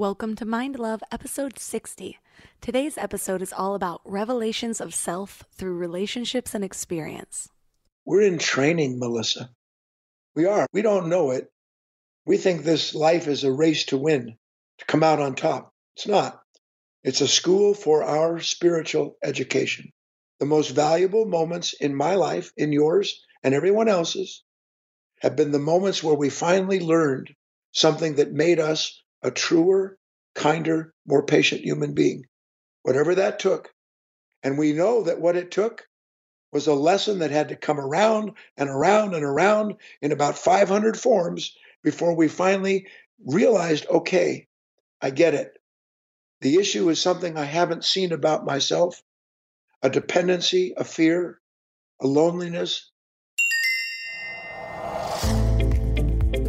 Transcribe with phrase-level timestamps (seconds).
[0.00, 2.18] Welcome to Mind Love, episode 60.
[2.62, 7.50] Today's episode is all about revelations of self through relationships and experience.
[8.06, 9.50] We're in training, Melissa.
[10.34, 10.66] We are.
[10.72, 11.52] We don't know it.
[12.24, 14.38] We think this life is a race to win,
[14.78, 15.70] to come out on top.
[15.96, 16.40] It's not.
[17.04, 19.92] It's a school for our spiritual education.
[20.38, 24.44] The most valuable moments in my life, in yours, and everyone else's
[25.20, 27.34] have been the moments where we finally learned
[27.72, 29.98] something that made us a truer,
[30.34, 32.24] kinder, more patient human being,
[32.82, 33.72] whatever that took.
[34.42, 35.86] And we know that what it took
[36.52, 40.98] was a lesson that had to come around and around and around in about 500
[40.98, 42.86] forms before we finally
[43.26, 44.48] realized okay,
[45.00, 45.52] I get it.
[46.40, 49.02] The issue is something I haven't seen about myself
[49.82, 51.40] a dependency, a fear,
[52.02, 52.90] a loneliness.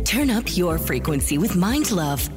[0.04, 2.30] Turn up your frequency with Mind Love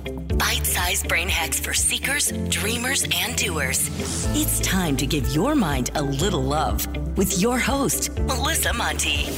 [0.45, 3.89] bite sized brain hacks for seekers, dreamers, and doers.
[4.37, 9.31] It's time to give your mind a little love with your host, Melissa Monte.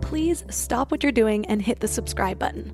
[0.00, 2.72] Please stop what you're doing and hit the subscribe button.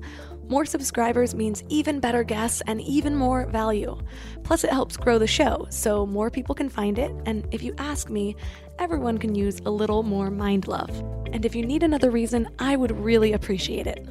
[0.51, 3.97] More subscribers means even better guests and even more value.
[4.43, 7.09] Plus, it helps grow the show so more people can find it.
[7.25, 8.35] And if you ask me,
[8.77, 10.89] everyone can use a little more mind love.
[11.31, 14.05] And if you need another reason, I would really appreciate it.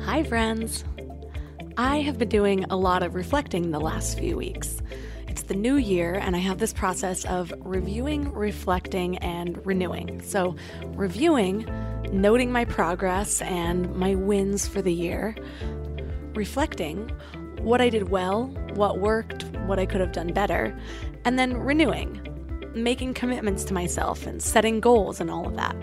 [0.00, 0.84] Hi, friends.
[1.78, 4.82] I have been doing a lot of reflecting the last few weeks.
[5.46, 10.20] The new year, and I have this process of reviewing, reflecting, and renewing.
[10.22, 11.66] So, reviewing
[12.12, 15.36] noting my progress and my wins for the year,
[16.34, 17.10] reflecting
[17.60, 20.76] what I did well, what worked, what I could have done better,
[21.24, 22.20] and then renewing,
[22.74, 25.76] making commitments to myself and setting goals and all of that.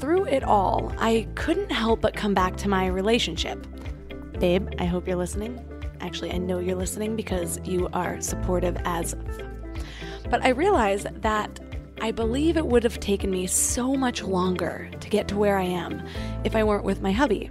[0.00, 3.66] Through it all, I couldn't help but come back to my relationship.
[4.38, 5.58] Babe, I hope you're listening.
[6.00, 9.14] Actually, I know you're listening because you are supportive as.
[10.30, 11.60] But I realize that
[12.00, 15.64] I believe it would have taken me so much longer to get to where I
[15.64, 16.02] am
[16.44, 17.50] if I weren't with my hubby.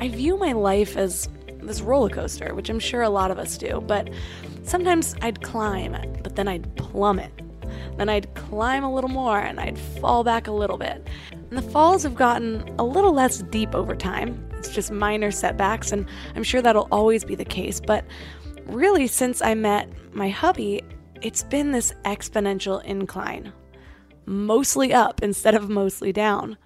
[0.00, 1.28] I view my life as
[1.62, 4.08] this roller coaster, which I'm sure a lot of us do, but
[4.62, 7.32] sometimes I'd climb, but then I'd plummet.
[7.98, 11.06] Then I'd climb a little more and I'd fall back a little bit.
[11.32, 14.49] And the falls have gotten a little less deep over time.
[14.60, 16.06] It's just minor setbacks, and
[16.36, 17.80] I'm sure that'll always be the case.
[17.80, 18.04] But
[18.66, 20.82] really, since I met my hubby,
[21.22, 23.54] it's been this exponential incline,
[24.26, 26.58] mostly up instead of mostly down.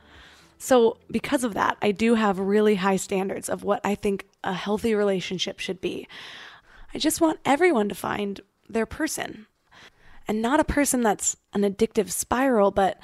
[0.59, 4.55] So, because of that, I do have really high standards of what I think a
[4.55, 6.09] healthy relationship should be.
[6.93, 9.47] I just want everyone to find their person.
[10.27, 12.99] And not a person that's an addictive spiral, but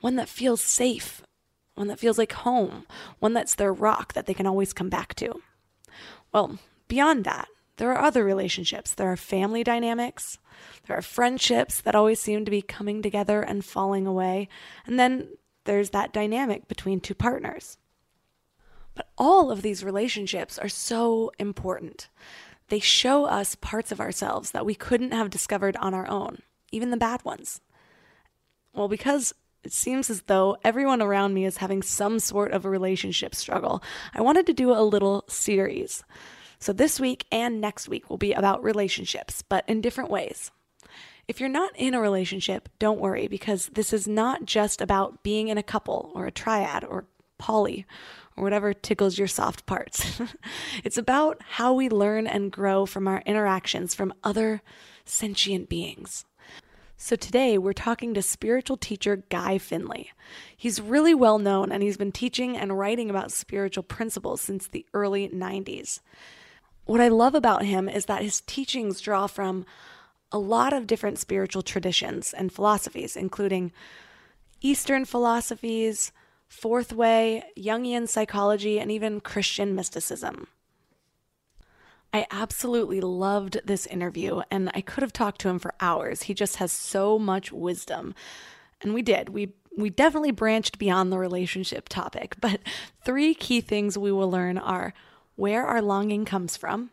[0.00, 1.20] one that feels safe,
[1.74, 2.86] one that feels like home,
[3.18, 5.40] one that's their rock that they can always come back to.
[6.32, 6.58] Well,
[6.88, 8.92] beyond that, there are other relationships.
[8.92, 10.38] There are family dynamics,
[10.86, 14.48] there are friendships that always seem to be coming together and falling away.
[14.86, 15.28] And then
[15.64, 17.78] there's that dynamic between two partners.
[18.94, 22.08] But all of these relationships are so important.
[22.68, 26.42] They show us parts of ourselves that we couldn't have discovered on our own,
[26.72, 27.60] even the bad ones.
[28.74, 32.70] Well, because it seems as though everyone around me is having some sort of a
[32.70, 33.82] relationship struggle,
[34.14, 36.02] I wanted to do a little series.
[36.58, 40.50] So, this week and next week will be about relationships, but in different ways.
[41.28, 45.48] If you're not in a relationship, don't worry because this is not just about being
[45.48, 47.06] in a couple or a triad or
[47.38, 47.86] poly
[48.36, 50.20] or whatever tickles your soft parts.
[50.84, 54.60] it's about how we learn and grow from our interactions from other
[55.04, 56.24] sentient beings.
[57.02, 60.12] So today we're talking to spiritual teacher Guy Finley.
[60.54, 64.84] He's really well known and he's been teaching and writing about spiritual principles since the
[64.92, 66.00] early 90s.
[66.84, 69.64] What I love about him is that his teachings draw from
[70.30, 73.72] a lot of different spiritual traditions and philosophies, including
[74.60, 76.12] Eastern philosophies,
[76.48, 80.48] Fourth Way, Jungian psychology, and even Christian mysticism.
[82.12, 86.22] I absolutely loved this interview, and I could have talked to him for hours.
[86.22, 88.14] He just has so much wisdom.
[88.80, 89.28] And we did.
[89.28, 92.60] We we definitely branched beyond the relationship topic, but
[93.04, 94.92] three key things we will learn are
[95.36, 96.90] where our longing comes from,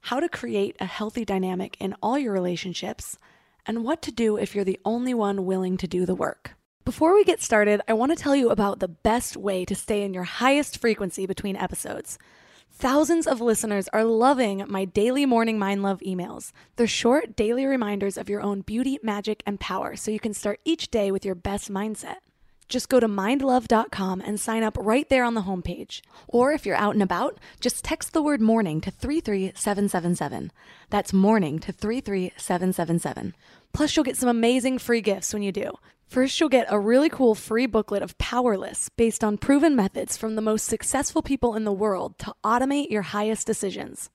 [0.00, 3.18] how to create a healthy dynamic in all your relationships,
[3.66, 6.52] and what to do if you're the only one willing to do the work.
[6.84, 10.02] Before we get started, I want to tell you about the best way to stay
[10.02, 12.18] in your highest frequency between episodes.
[12.76, 16.50] Thousands of listeners are loving my daily morning mind love emails.
[16.74, 20.58] They're short daily reminders of your own beauty, magic, and power so you can start
[20.64, 22.16] each day with your best mindset.
[22.68, 26.00] Just go to mindlove.com and sign up right there on the homepage.
[26.26, 30.50] Or if you're out and about, just text the word morning to 33777.
[30.90, 33.34] That's morning to 33777.
[33.72, 35.72] Plus, you'll get some amazing free gifts when you do.
[36.06, 40.36] First, you'll get a really cool free booklet of Powerless based on proven methods from
[40.36, 44.10] the most successful people in the world to automate your highest decisions.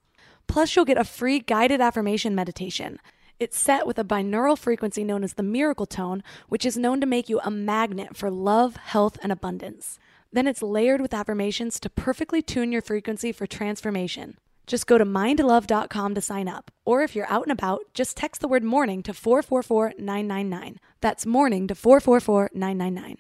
[0.48, 3.00] Plus, you'll get a free guided affirmation meditation.
[3.40, 7.08] It's set with a binaural frequency known as the miracle tone, which is known to
[7.08, 10.00] make you a magnet for love, health, and abundance.
[10.32, 14.38] Then it's layered with affirmations to perfectly tune your frequency for transformation.
[14.70, 16.70] Just go to mindlove.com to sign up.
[16.86, 20.80] Or if you're out and about, just text the word morning to 444 999.
[21.02, 23.18] That's morning to 444 999.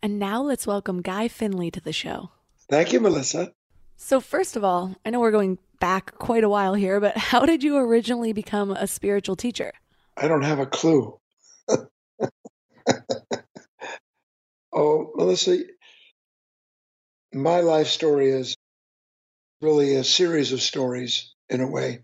[0.00, 2.30] And now let's welcome Guy Finley to the show.
[2.70, 3.52] Thank you, Melissa.
[3.96, 7.46] So, first of all, I know we're going back quite a while here, but how
[7.46, 9.72] did you originally become a spiritual teacher?
[10.16, 11.18] I don't have a clue.
[14.72, 15.64] oh, Melissa,
[17.34, 18.56] my life story is
[19.62, 22.00] really a series of stories in a way.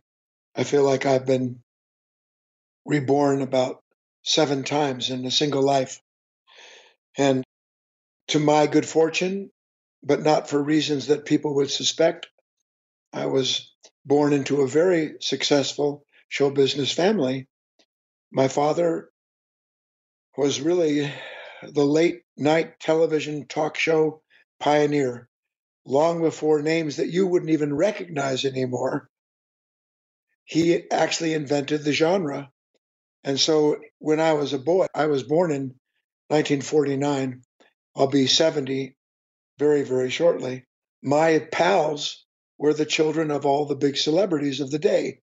[0.55, 1.61] I feel like I've been
[2.85, 3.83] reborn about
[4.23, 6.01] seven times in a single life.
[7.17, 7.45] And
[8.29, 9.51] to my good fortune,
[10.03, 12.29] but not for reasons that people would suspect,
[13.13, 13.75] I was
[14.05, 17.49] born into a very successful show business family.
[18.31, 19.11] My father
[20.37, 21.13] was really
[21.63, 24.23] the late night television talk show
[24.61, 25.29] pioneer,
[25.89, 29.09] long before names that you wouldn't even recognize anymore.
[30.45, 32.51] He actually invented the genre.
[33.25, 35.75] And so when I was a boy, I was born in
[36.29, 37.43] 1949.
[37.97, 38.97] I'll be 70
[39.59, 40.67] very, very shortly.
[41.03, 42.25] My pals
[42.59, 45.21] were the children of all the big celebrities of the day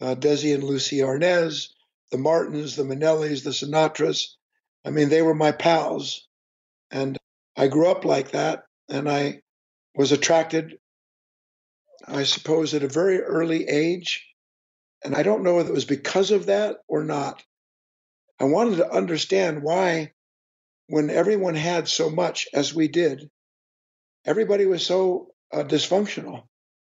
[0.00, 1.68] uh, Desi and Lucy Arnaz,
[2.10, 4.34] the Martins, the Minnellis, the Sinatras.
[4.84, 6.26] I mean, they were my pals.
[6.90, 7.16] And
[7.56, 8.64] I grew up like that.
[8.88, 9.42] And I
[9.94, 10.78] was attracted,
[12.06, 14.26] I suppose, at a very early age.
[15.04, 17.42] And I don't know whether it was because of that or not.
[18.40, 20.12] I wanted to understand why,
[20.88, 23.30] when everyone had so much as we did,
[24.24, 26.44] everybody was so uh, dysfunctional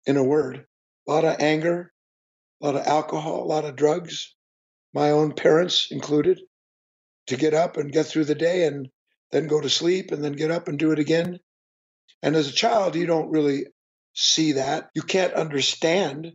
[0.06, 0.66] in a word.
[1.08, 1.92] A lot of anger,
[2.62, 4.36] a lot of alcohol, a lot of drugs,
[4.94, 6.40] my own parents included,
[7.28, 8.90] to get up and get through the day and
[9.32, 11.40] then go to sleep and then get up and do it again.
[12.22, 13.66] And as a child, you don't really
[14.14, 14.90] see that.
[14.94, 16.34] You can't understand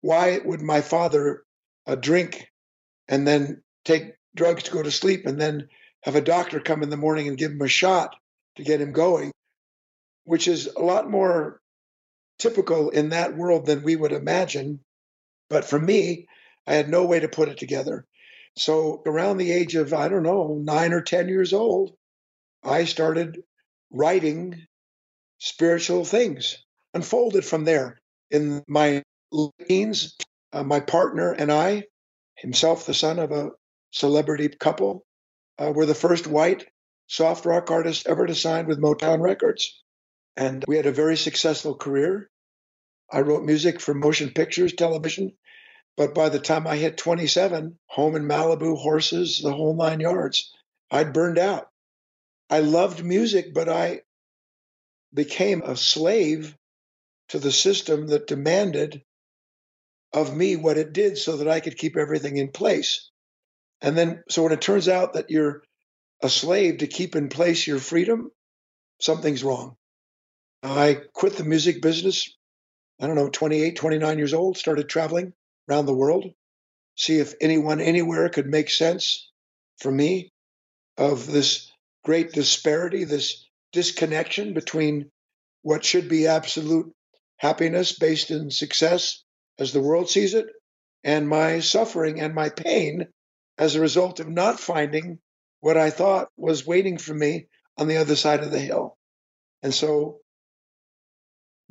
[0.00, 1.42] why would my father
[1.86, 2.48] uh, drink
[3.08, 5.68] and then take drugs to go to sleep and then
[6.02, 8.14] have a doctor come in the morning and give him a shot
[8.56, 9.32] to get him going,
[10.24, 11.60] which is a lot more
[12.38, 14.80] typical in that world than we would imagine.
[15.50, 16.26] But for me,
[16.66, 18.06] I had no way to put it together.
[18.56, 21.92] So around the age of, I don't know, nine or 10 years old,
[22.62, 23.42] I started
[23.90, 24.66] writing
[25.38, 26.64] spiritual things,
[26.94, 27.98] unfolded from there.
[28.30, 29.02] In my
[29.68, 30.16] teens,
[30.52, 31.84] uh, my partner and I,
[32.36, 33.50] himself the son of a
[33.90, 35.04] celebrity couple,
[35.58, 36.66] uh, were the first white
[37.08, 39.82] soft rock artist ever to sign with Motown Records.
[40.36, 42.30] And we had a very successful career.
[43.10, 45.32] I wrote music for motion pictures, television.
[45.96, 50.52] But by the time I hit 27, home in Malibu, horses, the whole nine yards,
[50.90, 51.68] I'd burned out.
[52.50, 54.02] I loved music, but I
[55.12, 56.56] became a slave
[57.28, 59.02] to the system that demanded
[60.12, 63.10] of me what it did so that I could keep everything in place.
[63.80, 65.62] And then, so when it turns out that you're
[66.22, 68.30] a slave to keep in place your freedom,
[69.00, 69.76] something's wrong.
[70.62, 72.36] I quit the music business,
[73.00, 75.32] I don't know, 28, 29 years old, started traveling
[75.68, 76.24] around the world,
[76.96, 79.30] see if anyone anywhere could make sense
[79.78, 80.32] for me
[80.96, 81.70] of this
[82.04, 85.10] great disparity, this disconnection between
[85.62, 86.92] what should be absolute
[87.36, 89.22] happiness based in success
[89.58, 90.46] as the world sees it,
[91.04, 93.06] and my suffering and my pain
[93.56, 95.18] as a result of not finding
[95.60, 98.96] what I thought was waiting for me on the other side of the hill.
[99.62, 100.20] And so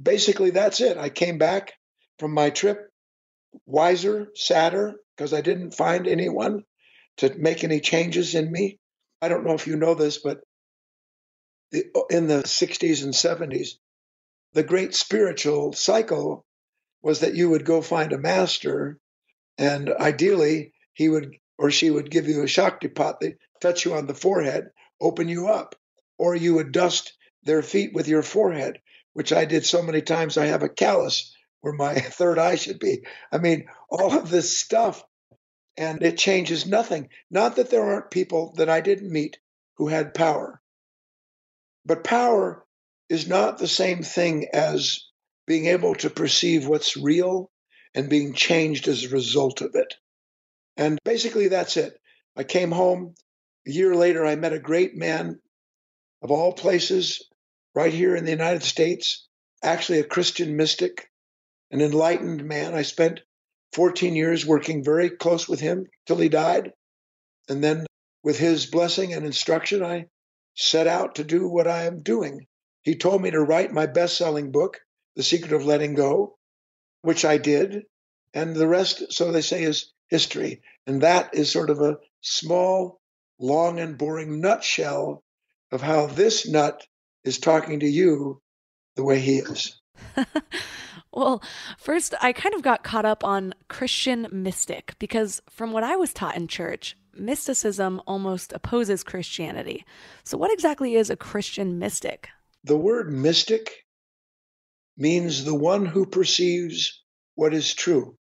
[0.01, 0.98] basically that's it.
[0.98, 1.74] I came back
[2.20, 2.89] from my trip
[3.66, 6.63] wiser, sadder, because I didn't find anyone
[7.18, 8.80] to make any changes in me.
[9.22, 10.39] I don't know if you know this, but
[11.71, 13.71] in the 60s and 70s,
[14.53, 16.45] the great spiritual cycle
[17.01, 19.00] was that you would go find a master,
[19.57, 24.05] and ideally, he would or she would give you a shaktipat, they touch you on
[24.05, 24.69] the forehead,
[25.01, 25.75] open you up,
[26.17, 28.79] or you would dust their feet with your forehead,
[29.13, 32.79] which I did so many times I have a callus where my third eye should
[32.79, 33.05] be.
[33.31, 35.03] I mean, all of this stuff,
[35.75, 37.09] and it changes nothing.
[37.29, 39.38] Not that there aren't people that I didn't meet
[39.77, 40.62] who had power,
[41.88, 42.65] but power
[43.10, 45.06] is not the same thing as
[45.48, 47.50] being able to perceive what's real
[47.96, 49.96] and being changed as a result of it.
[50.75, 51.94] And basically, that's it.
[52.36, 53.15] I came home.
[53.65, 55.39] A year later, I met a great man
[56.22, 57.25] of all places
[57.74, 59.25] right here in the United States,
[59.63, 61.10] actually, a Christian mystic,
[61.72, 62.75] an enlightened man.
[62.75, 63.22] I spent
[63.74, 66.74] 14 years working very close with him till he died.
[67.48, 67.86] And then,
[68.24, 70.08] with his blessing and instruction, I
[70.57, 72.47] set out to do what I am doing.
[72.81, 74.79] He told me to write my best selling book,
[75.15, 76.37] The Secret of Letting Go,
[77.01, 77.83] which I did.
[78.33, 80.61] And the rest, so they say, is history.
[80.85, 82.99] And that is sort of a small,
[83.39, 85.23] long, and boring nutshell
[85.71, 86.85] of how this nut
[87.23, 88.41] is talking to you
[88.95, 89.79] the way he is.
[91.11, 91.43] well,
[91.77, 96.13] first, I kind of got caught up on Christian mystic because from what I was
[96.13, 99.86] taught in church, mysticism almost opposes Christianity.
[100.24, 102.29] So, what exactly is a Christian mystic?
[102.63, 103.86] The word mystic
[104.97, 107.03] means the one who perceives
[107.36, 108.17] what is true.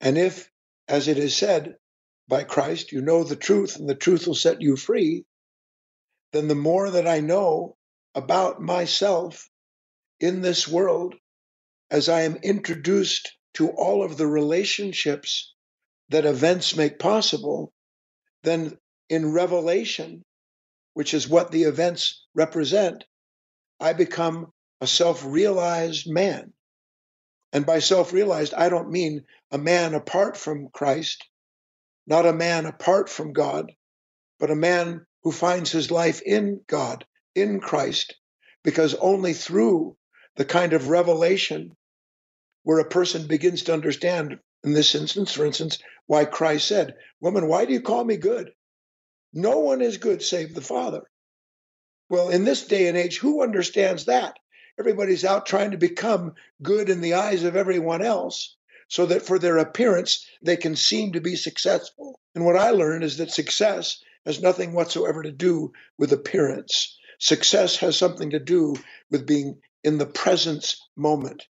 [0.00, 0.50] And if,
[0.88, 1.76] as it is said
[2.28, 5.24] by Christ, you know the truth and the truth will set you free,
[6.32, 7.76] then the more that I know
[8.14, 9.48] about myself
[10.20, 11.14] in this world,
[11.90, 15.54] as I am introduced to all of the relationships
[16.08, 17.72] that events make possible,
[18.42, 20.24] then in revelation,
[20.94, 23.04] which is what the events represent,
[23.80, 26.52] I become a self realized man.
[27.52, 31.24] And by self realized, I don't mean a man apart from Christ,
[32.06, 33.72] not a man apart from God,
[34.38, 38.16] but a man who finds his life in God, in Christ,
[38.62, 39.96] because only through
[40.36, 41.76] the kind of revelation
[42.62, 47.46] where a person begins to understand, in this instance, for instance, why Christ said, Woman,
[47.46, 48.52] why do you call me good?
[49.32, 51.02] No one is good save the Father.
[52.10, 54.36] Well, in this day and age, who understands that?
[54.78, 58.56] Everybody's out trying to become good in the eyes of everyone else
[58.88, 62.18] so that for their appearance they can seem to be successful.
[62.34, 66.98] And what I learned is that success has nothing whatsoever to do with appearance.
[67.20, 68.74] Success has something to do
[69.12, 71.44] with being in the presence moment,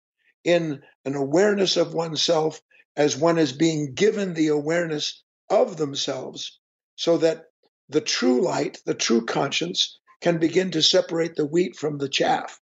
[0.43, 2.61] in an awareness of oneself
[2.97, 6.59] as one is being given the awareness of themselves,
[6.97, 7.47] so that
[7.89, 12.61] the true light, the true conscience, can begin to separate the wheat from the chaff,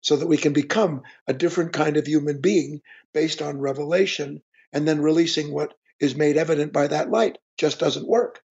[0.00, 2.80] so that we can become a different kind of human being
[3.12, 4.42] based on revelation,
[4.72, 8.42] and then releasing what is made evident by that light just doesn't work.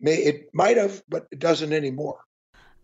[0.00, 2.20] May it might have, but it doesn't anymore.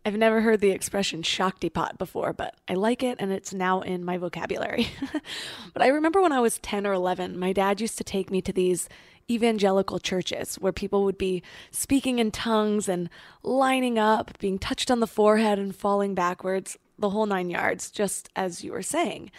[0.04, 4.04] I've never heard the expression Shaktipat before, but I like it and it's now in
[4.04, 4.88] my vocabulary.
[5.74, 8.40] but I remember when I was 10 or 11, my dad used to take me
[8.42, 8.88] to these
[9.30, 13.10] evangelical churches where people would be speaking in tongues and
[13.42, 18.30] lining up, being touched on the forehead and falling backwards, the whole nine yards, just
[18.34, 19.30] as you were saying.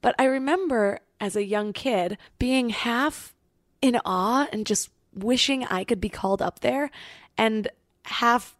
[0.00, 3.34] But I remember as a young kid being half
[3.82, 6.90] in awe and just wishing I could be called up there
[7.36, 7.68] and
[8.04, 8.56] half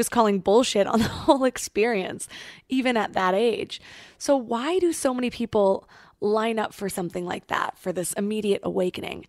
[0.00, 2.26] just calling bullshit on the whole experience,
[2.68, 3.80] even at that age.
[4.18, 5.86] So, why do so many people
[6.20, 9.26] line up for something like that, for this immediate awakening?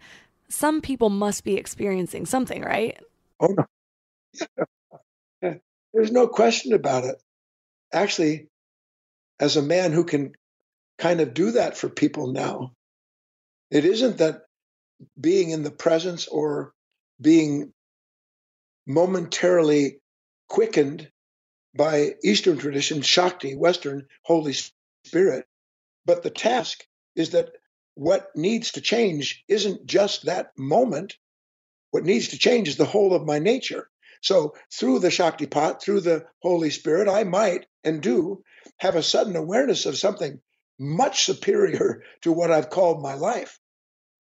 [0.47, 2.97] Some people must be experiencing something, right?
[3.39, 3.65] Oh, no.
[5.93, 7.15] There's no question about it.
[7.93, 8.47] Actually,
[9.39, 10.33] as a man who can
[10.97, 12.71] kind of do that for people now,
[13.69, 14.43] it isn't that
[15.19, 16.73] being in the presence or
[17.19, 17.73] being
[18.85, 20.00] momentarily
[20.51, 21.10] quickened
[21.74, 24.53] by Eastern tradition, Shakti, Western, Holy
[25.05, 25.46] Spirit.
[26.05, 27.51] But the task is that
[27.96, 31.15] what needs to change isn't just that moment.
[31.91, 33.89] What needs to change is the whole of my nature.
[34.22, 38.43] So through the Shaktipat, through the Holy Spirit, I might and do
[38.77, 40.41] have a sudden awareness of something
[40.77, 43.58] much superior to what I've called my life.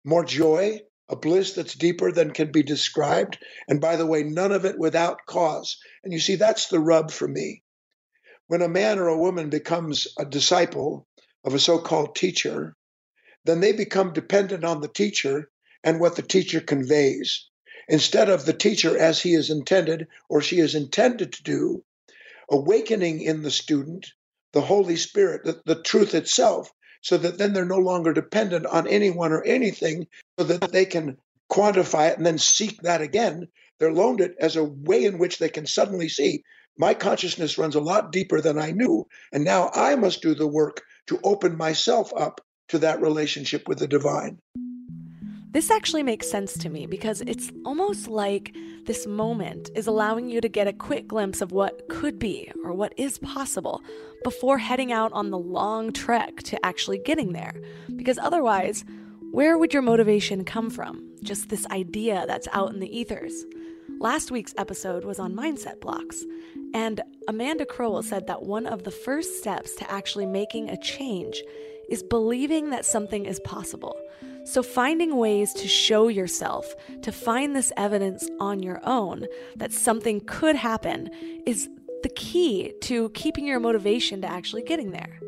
[0.04, 3.38] More joy, a bliss that's deeper than can be described.
[3.68, 5.76] And by the way, none of it without cause.
[6.02, 7.62] And you see, that's the rub for me.
[8.46, 11.06] When a man or a woman becomes a disciple
[11.44, 12.74] of a so called teacher,
[13.44, 15.50] then they become dependent on the teacher
[15.82, 17.48] and what the teacher conveys.
[17.88, 21.84] Instead of the teacher as he is intended or she is intended to do,
[22.50, 24.12] awakening in the student
[24.52, 26.72] the Holy Spirit, the, the truth itself,
[27.04, 30.06] so that then they're no longer dependent on anyone or anything,
[30.38, 31.18] so that they can
[31.52, 33.46] quantify it and then seek that again.
[33.78, 36.42] They're loaned it as a way in which they can suddenly see
[36.78, 39.06] my consciousness runs a lot deeper than I knew.
[39.32, 43.78] And now I must do the work to open myself up to that relationship with
[43.78, 44.38] the divine.
[45.54, 48.56] This actually makes sense to me because it's almost like
[48.86, 52.72] this moment is allowing you to get a quick glimpse of what could be or
[52.72, 53.80] what is possible
[54.24, 57.54] before heading out on the long trek to actually getting there.
[57.94, 58.84] Because otherwise,
[59.30, 61.08] where would your motivation come from?
[61.22, 63.44] Just this idea that's out in the ethers.
[64.00, 66.24] Last week's episode was on mindset blocks,
[66.74, 71.40] and Amanda Crowell said that one of the first steps to actually making a change
[71.88, 73.96] is believing that something is possible.
[74.44, 80.20] So, finding ways to show yourself, to find this evidence on your own that something
[80.20, 81.08] could happen,
[81.46, 81.68] is
[82.02, 85.18] the key to keeping your motivation to actually getting there.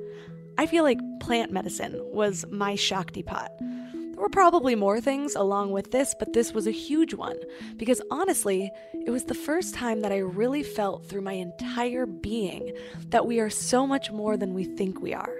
[0.58, 3.49] I feel like plant medicine was my Shaktipat.
[3.58, 7.37] There were probably more things along with this, but this was a huge one
[7.76, 8.70] because honestly,
[9.06, 12.75] it was the first time that I really felt through my entire being
[13.08, 15.35] that we are so much more than we think we are.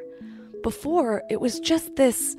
[0.63, 2.37] Before, it was just this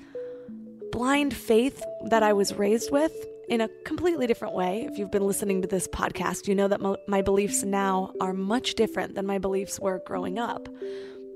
[0.92, 3.14] blind faith that I was raised with
[3.48, 4.88] in a completely different way.
[4.90, 8.34] If you've been listening to this podcast, you know that mo- my beliefs now are
[8.34, 10.68] much different than my beliefs were growing up.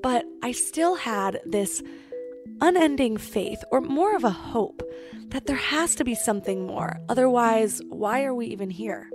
[0.03, 1.81] But I still had this
[2.60, 4.84] unending faith, or more of a hope,
[5.29, 7.00] that there has to be something more.
[7.08, 9.10] Otherwise, why are we even here?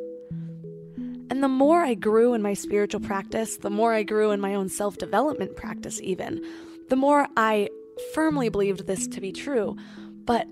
[1.29, 4.55] And the more I grew in my spiritual practice, the more I grew in my
[4.55, 6.45] own self development practice, even,
[6.89, 7.69] the more I
[8.15, 9.77] firmly believed this to be true.
[10.27, 10.47] But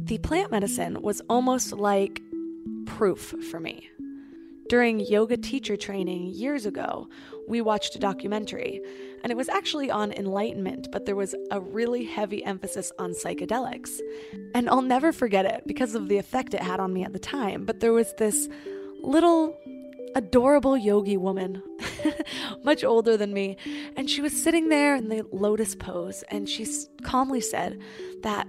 [0.00, 2.22] the plant medicine was almost like
[2.86, 3.88] proof for me.
[4.68, 7.08] During yoga teacher training years ago,
[7.48, 8.82] we watched a documentary,
[9.22, 13.98] and it was actually on enlightenment, but there was a really heavy emphasis on psychedelics.
[14.54, 17.18] And I'll never forget it because of the effect it had on me at the
[17.18, 18.48] time, but there was this
[19.00, 19.58] little
[20.14, 21.62] adorable yogi woman,
[22.62, 23.56] much older than me,
[23.96, 26.66] and she was sitting there in the lotus pose, and she
[27.02, 27.80] calmly said
[28.22, 28.46] that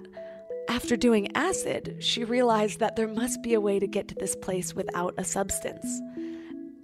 [0.69, 4.35] after doing acid, she realized that there must be a way to get to this
[4.35, 5.85] place without a substance.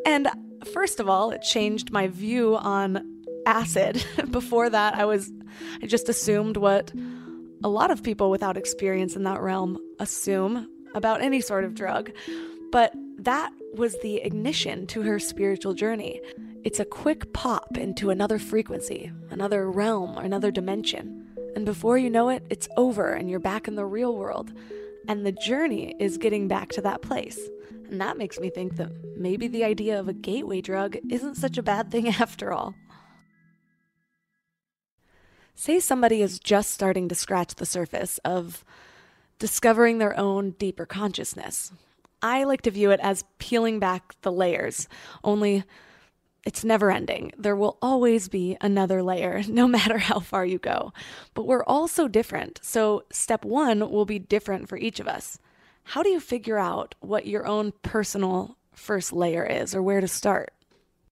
[0.06, 0.28] And
[0.74, 4.04] first of all, it changed my view on acid.
[4.32, 5.32] Before that, I was
[5.82, 6.92] I just assumed what
[7.64, 12.12] a lot of people without experience in that realm assume about any sort of drug.
[12.72, 16.22] But that was the ignition to her spiritual journey.
[16.64, 21.25] It's a quick pop into another frequency, another realm, another dimension.
[21.56, 24.52] And before you know it, it's over and you're back in the real world.
[25.08, 27.40] And the journey is getting back to that place.
[27.90, 31.58] And that makes me think that maybe the idea of a gateway drug isn't such
[31.58, 32.76] a bad thing after all.
[35.54, 38.66] Say somebody is just starting to scratch the surface of
[39.40, 41.72] discovering their own deeper consciousness.
[42.22, 44.90] I like to view it as peeling back the layers,
[45.24, 45.64] only
[46.46, 47.32] it's never ending.
[47.38, 50.94] There will always be another layer, no matter how far you go.
[51.34, 52.60] But we're all so different.
[52.64, 55.40] So, step one will be different for each of us.
[55.84, 60.08] How do you figure out what your own personal first layer is or where to
[60.08, 60.54] start?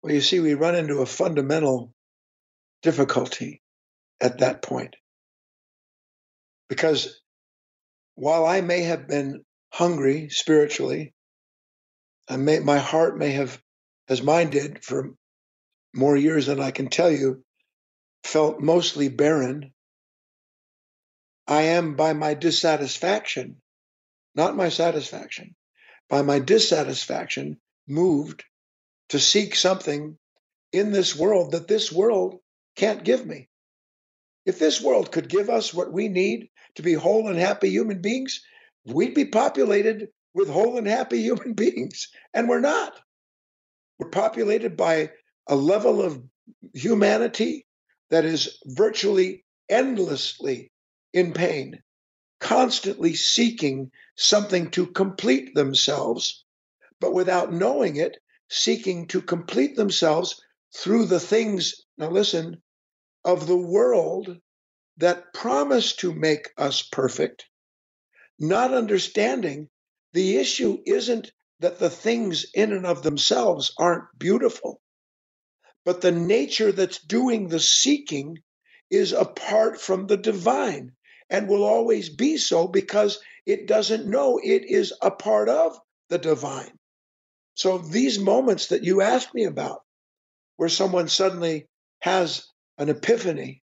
[0.02, 1.94] Well, you see, we run into a fundamental
[2.82, 3.62] difficulty
[4.22, 4.96] at that point.
[6.70, 7.20] Because
[8.15, 11.13] while I may have been hungry spiritually,
[12.28, 13.62] I may, my heart may have,
[14.10, 15.12] as mine did for
[15.93, 17.43] more years than I can tell you,
[18.24, 19.74] felt mostly barren.
[21.48, 23.62] I am by my dissatisfaction,
[24.36, 25.56] not my satisfaction,
[26.10, 28.43] by my dissatisfaction, moved
[29.10, 30.17] to seek something
[30.72, 32.39] in this world that this world
[32.76, 33.50] can't give me.
[34.45, 38.02] If this world could give us what we need to be whole and happy human
[38.02, 38.41] beings,
[38.86, 42.10] we'd be populated with whole and happy human beings.
[42.34, 43.00] And we're not.
[43.99, 45.12] We're populated by
[45.47, 46.23] a level of
[46.73, 47.67] humanity
[48.09, 50.71] that is virtually endlessly
[51.13, 51.83] in pain,
[52.39, 56.45] constantly seeking something to complete themselves,
[57.01, 58.17] but without knowing it,
[58.49, 60.41] seeking to complete themselves
[60.75, 62.62] through the things, now listen,
[63.25, 64.39] of the world
[64.97, 67.45] that promise to make us perfect,
[68.39, 69.69] not understanding
[70.13, 71.31] the issue isn't
[71.62, 74.78] that the things in and of themselves aren't beautiful
[75.86, 78.39] but the nature that's doing the seeking
[78.89, 80.91] is apart from the divine
[81.30, 86.17] and will always be so because it doesn't know it is a part of the
[86.17, 86.72] divine.
[87.56, 89.82] So these moments that you asked me about,
[90.58, 91.67] where someone suddenly
[92.02, 93.63] has an epiphany,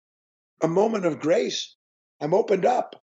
[0.62, 1.76] a moment of grace.
[2.20, 2.96] I'm opened up.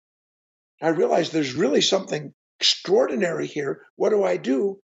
[0.83, 3.81] I realize there's really something extraordinary here.
[3.96, 4.81] What do I do?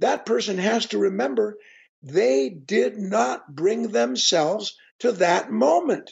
[0.00, 1.56] That person has to remember
[2.02, 6.10] they did not bring themselves to that moment.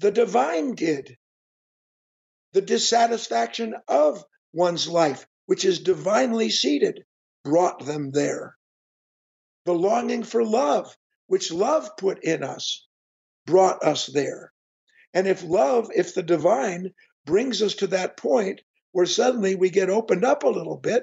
[0.00, 1.16] The divine did.
[2.52, 4.22] The dissatisfaction of
[4.52, 7.04] one's life, which is divinely seated,
[7.42, 8.56] brought them there.
[9.64, 10.94] The longing for love,
[11.26, 12.86] which love put in us,
[13.46, 14.52] brought us there.
[15.14, 16.92] And if love, if the divine
[17.24, 18.60] brings us to that point
[18.94, 21.02] where suddenly we get opened up a little bit,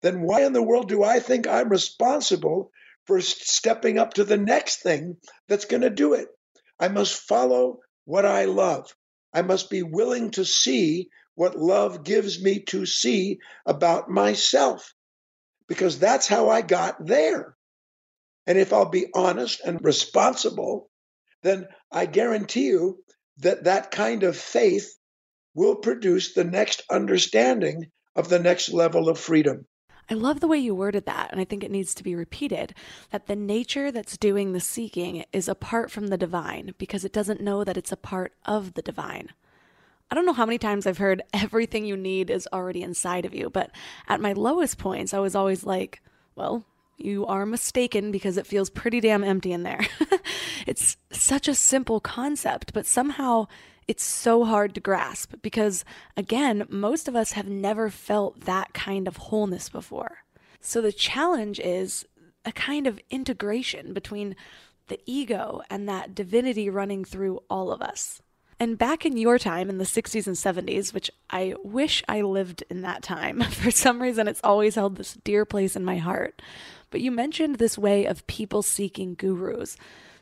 [0.00, 2.70] then why in the world do I think I'm responsible
[3.04, 6.28] for stepping up to the next thing that's going to do it?
[6.80, 8.90] I must follow what I love.
[9.34, 14.94] I must be willing to see what love gives me to see about myself
[15.68, 17.58] because that's how I got there.
[18.46, 20.88] And if I'll be honest and responsible,
[21.42, 23.04] then I guarantee you
[23.40, 24.96] that that kind of faith
[25.56, 29.66] will produce the next understanding of the next level of freedom.
[30.08, 32.74] I love the way you worded that, and I think it needs to be repeated
[33.10, 37.40] that the nature that's doing the seeking is apart from the divine because it doesn't
[37.40, 39.30] know that it's a part of the divine.
[40.08, 43.34] I don't know how many times I've heard everything you need is already inside of
[43.34, 43.70] you, but
[44.06, 46.00] at my lowest points, I was always like,
[46.36, 46.64] well,
[46.98, 49.80] you are mistaken because it feels pretty damn empty in there.
[50.66, 53.48] it's such a simple concept, but somehow
[53.88, 55.84] it's so hard to grasp because,
[56.16, 60.18] again, most of us have never felt that kind of wholeness before.
[60.60, 62.04] So the challenge is
[62.44, 64.34] a kind of integration between
[64.88, 68.20] the ego and that divinity running through all of us.
[68.58, 72.64] And back in your time in the 60s and 70s, which I wish I lived
[72.70, 76.40] in that time, for some reason it's always held this dear place in my heart.
[76.90, 79.76] But you mentioned this way of people seeking gurus.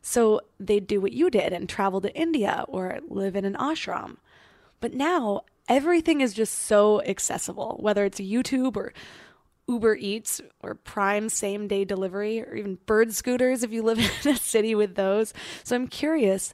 [0.06, 4.18] So they'd do what you did and travel to India or live in an ashram.
[4.78, 8.92] But now everything is just so accessible, whether it's YouTube or
[9.66, 14.32] Uber Eats or Prime same day delivery or even bird scooters if you live in
[14.32, 15.32] a city with those.
[15.62, 16.52] So I'm curious,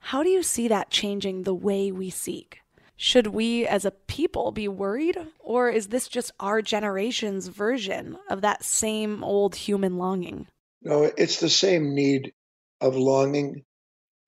[0.00, 2.62] how do you see that changing the way we seek?
[2.96, 5.16] Should we as a people be worried?
[5.38, 10.48] Or is this just our generation's version of that same old human longing?
[10.82, 12.32] No, it's the same need
[12.80, 13.64] of longing,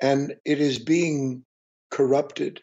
[0.00, 1.44] and it is being
[1.90, 2.62] corrupted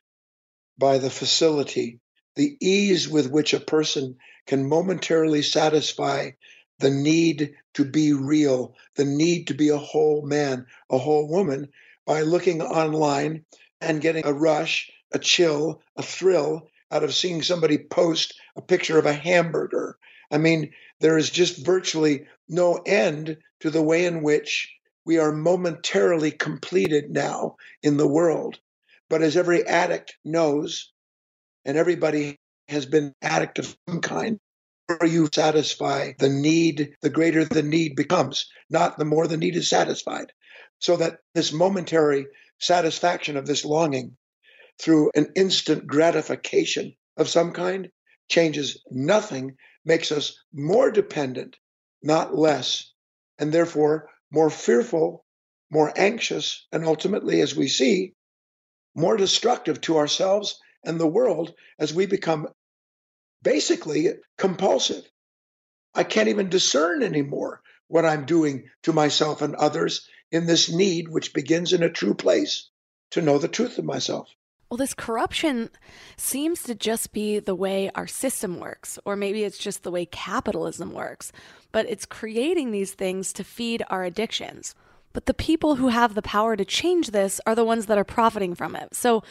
[0.77, 1.99] by the facility,
[2.35, 6.31] the ease with which a person can momentarily satisfy
[6.79, 11.67] the need to be real, the need to be a whole man, a whole woman,
[12.05, 13.45] by looking online
[13.81, 18.97] and getting a rush, a chill, a thrill out of seeing somebody post a picture
[18.97, 19.97] of a hamburger.
[20.31, 24.76] I mean, there is just virtually no end to the way in which
[25.07, 28.59] we are momentarily completed now in the world.
[29.09, 30.91] But as every addict knows,
[31.63, 32.35] and everybody
[32.67, 34.37] has been addict of some kind,
[34.89, 39.37] the more you satisfy the need, the greater the need becomes, not the more the
[39.37, 40.33] need is satisfied.
[40.79, 42.27] So that this momentary
[42.59, 44.17] satisfaction of this longing
[44.77, 47.89] through an instant gratification of some kind
[48.29, 51.55] changes nothing, makes us more dependent,
[52.03, 52.91] not less,
[53.39, 55.25] and therefore more fearful,
[55.69, 58.13] more anxious, and ultimately, as we see,
[58.95, 62.47] more destructive to ourselves and the world as we become
[63.43, 65.03] basically compulsive.
[65.93, 71.07] I can't even discern anymore what I'm doing to myself and others in this need,
[71.07, 72.69] which begins in a true place
[73.11, 74.29] to know the truth of myself.
[74.69, 75.69] Well, this corruption
[76.17, 80.05] seems to just be the way our system works, or maybe it's just the way
[80.05, 81.31] capitalism works,
[81.71, 84.75] but it's creating these things to feed our addictions.
[85.13, 88.03] But the people who have the power to change this are the ones that are
[88.03, 88.93] profiting from it.
[88.93, 89.23] So,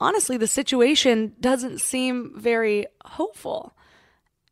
[0.00, 3.74] honestly, the situation doesn't seem very hopeful.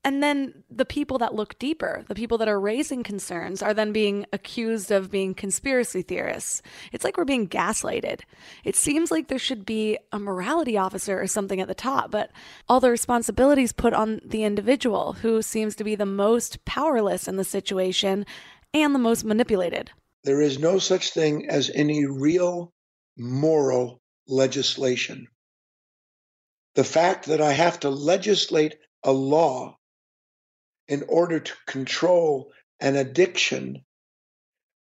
[0.07, 3.91] And then the people that look deeper, the people that are raising concerns, are then
[3.91, 6.61] being accused of being conspiracy theorists.
[6.93, 8.21] It's like we're being gaslighted.
[8.65, 12.31] It seems like there should be a morality officer or something at the top, but
[12.69, 17.37] all the responsibilities put on the individual who seems to be the most powerless in
[17.37, 18.27] the situation
[18.75, 19.91] and the most manipulated.
[20.25, 22.75] There is no such thing as any real
[23.17, 25.29] moral legislation.
[26.75, 29.79] The fact that I have to legislate a law
[30.89, 33.85] in order to control an addiction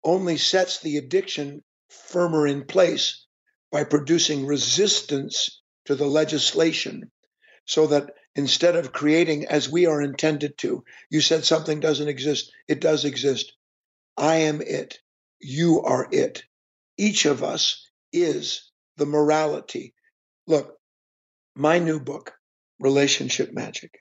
[0.04, 3.26] only sets the addiction firmer in place
[3.72, 7.10] by producing resistance to the legislation
[7.66, 12.52] so that instead of creating as we are intended to, you said something doesn't exist,
[12.68, 13.52] it does exist.
[14.16, 14.98] I am it.
[15.40, 16.42] you are it.
[16.96, 19.94] Each of us is the morality.
[20.46, 20.76] Look,
[21.54, 22.32] my new book,
[22.80, 24.00] Relationship Magic,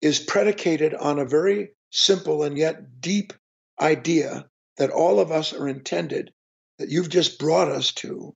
[0.00, 3.32] is predicated on a very simple and yet deep
[3.80, 6.32] idea that all of us are intended,
[6.78, 8.34] that you've just brought us to,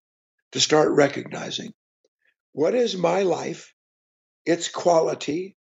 [0.53, 1.73] to start recognizing.
[2.53, 3.73] What is my life,
[4.47, 5.57] its quality,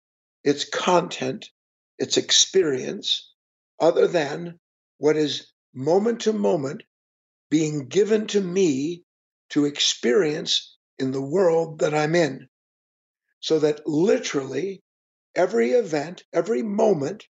[0.43, 1.49] its content,
[1.97, 3.31] its experience,
[3.79, 4.59] other than
[4.97, 6.83] what is moment to moment
[7.49, 9.03] being given to me
[9.49, 12.47] to experience in the world that I'm in?
[13.39, 14.82] So that literally
[15.35, 17.27] every event, every moment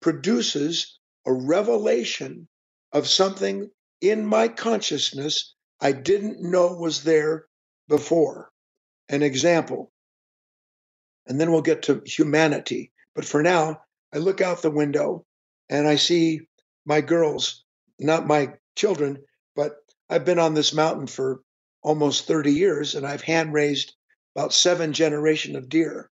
[0.00, 2.48] produces a revelation
[2.92, 7.46] of something in my consciousness I didn't know was there
[7.88, 8.50] before.
[9.08, 9.90] An example.
[11.26, 12.92] And then we'll get to humanity.
[13.14, 15.24] But for now, I look out the window
[15.68, 16.42] and I see
[16.84, 17.64] my girls,
[17.98, 19.24] not my children,
[19.54, 19.76] but
[20.08, 21.40] I've been on this mountain for
[21.82, 23.94] almost 30 years and I've hand raised
[24.34, 26.10] about seven generation of deer.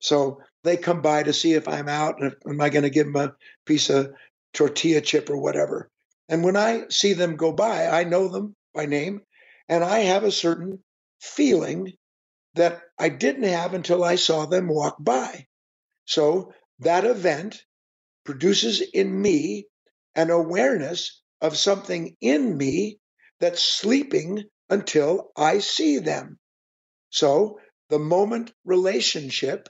[0.00, 3.06] So they come by to see if I'm out and am I going to give
[3.12, 3.34] them a
[3.66, 4.12] piece of
[4.54, 5.90] tortilla chip or whatever.
[6.28, 9.22] And when I see them go by, I know them by name
[9.68, 10.80] and I have a certain
[11.20, 11.92] feeling
[12.54, 15.46] that I didn't have until I saw them walk by.
[16.06, 17.62] So that event
[18.24, 19.66] produces in me
[20.16, 22.98] an awareness of something in me
[23.40, 26.38] that's sleeping until I see them.
[27.10, 29.68] So the moment relationship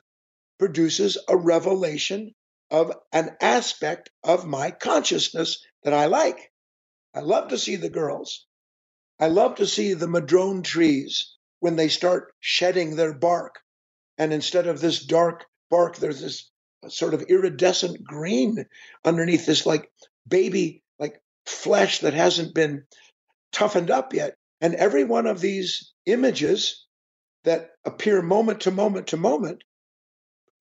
[0.59, 2.35] produces a revelation
[2.71, 6.51] of an aspect of my consciousness that I like.
[7.15, 8.47] I love to see the girls.
[9.21, 13.57] I love to see the madrone trees when they start shedding their bark.
[14.19, 16.51] And instead of this dark bark, there's this
[16.89, 18.65] sort of iridescent green
[19.05, 19.91] underneath this like
[20.27, 22.85] baby like flesh that hasn't been
[23.53, 24.35] toughened up yet.
[24.61, 26.87] And every one of these images
[27.45, 29.63] that appear moment to moment to moment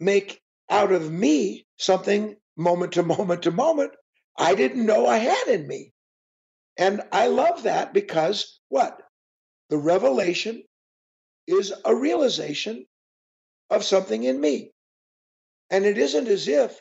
[0.02, 3.94] make out of me something moment to moment to moment
[4.38, 5.94] I didn't know I had in me.
[6.78, 9.02] And I love that because what?
[9.70, 10.64] The revelation
[11.48, 12.86] is a realization
[13.70, 14.72] of something in me.
[15.70, 16.80] And it isn't as if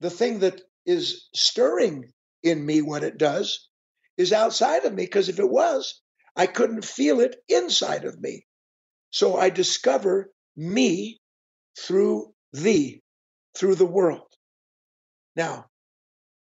[0.00, 3.68] the thing that is stirring in me what it does
[4.16, 6.00] is outside of me, because if it was,
[6.34, 8.46] I couldn't feel it inside of me.
[9.10, 11.20] So I discover me
[11.78, 13.02] through thee,
[13.56, 14.26] through the world.
[15.36, 15.66] Now,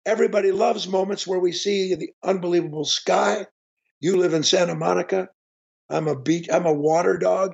[0.05, 3.45] everybody loves moments where we see the unbelievable sky.
[3.99, 5.29] You live in Santa Monica.
[5.89, 7.53] I'm a beach, I'm a water dog.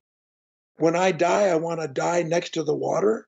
[0.78, 3.28] When I die, I want to die next to the water.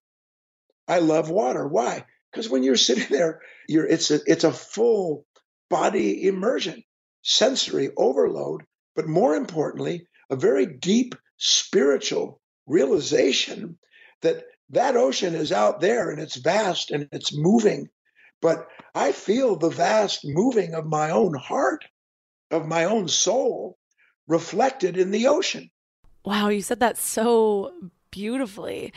[0.88, 1.68] I love water.
[1.68, 2.06] Why?
[2.32, 5.26] Because when you're sitting there, you're it's a it's a full
[5.70, 6.84] body immersion,
[7.24, 8.64] sensory overload,
[8.96, 13.78] but more importantly, a very deep spiritual realization
[14.22, 17.90] that that ocean is out there and it's vast and it's moving.
[18.42, 21.86] But I feel the vast moving of my own heart,
[22.52, 23.78] of my own soul,
[24.28, 25.70] reflected in the ocean.
[26.26, 27.74] Wow, you said that so
[28.12, 28.94] beautifully.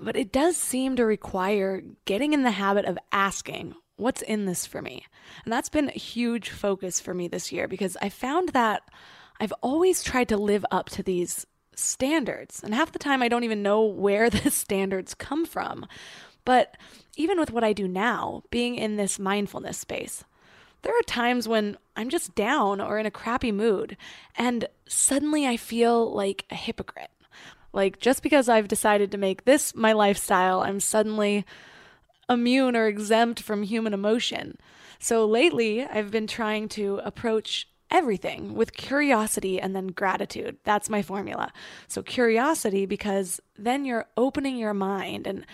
[0.00, 4.66] But it does seem to require getting in the habit of asking, what's in this
[4.66, 5.06] for me?
[5.44, 8.82] And that's been a huge focus for me this year because I found that
[9.40, 11.46] I've always tried to live up to these
[11.78, 12.62] standards.
[12.62, 15.86] And half the time, I don't even know where the standards come from.
[16.44, 16.76] But
[17.16, 20.24] even with what I do now, being in this mindfulness space,
[20.82, 23.96] there are times when I'm just down or in a crappy mood,
[24.36, 27.10] and suddenly I feel like a hypocrite.
[27.72, 31.44] Like, just because I've decided to make this my lifestyle, I'm suddenly
[32.28, 34.56] immune or exempt from human emotion.
[34.98, 40.58] So lately, I've been trying to approach everything with curiosity and then gratitude.
[40.64, 41.52] That's my formula.
[41.86, 45.46] So, curiosity, because then you're opening your mind and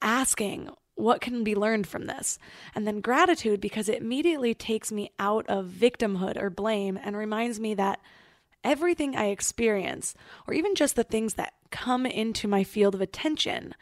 [0.00, 2.38] asking, what can be learned from this?
[2.74, 7.58] And then gratitude because it immediately takes me out of victimhood or blame and reminds
[7.58, 8.00] me that
[8.62, 10.14] everything I experience,
[10.46, 13.74] or even just the things that come into my field of attention,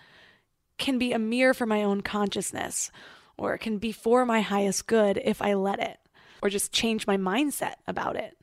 [0.78, 2.90] can be a mirror for my own consciousness,
[3.36, 5.98] or it can be for my highest good if I let it,
[6.42, 8.36] or just change my mindset about it.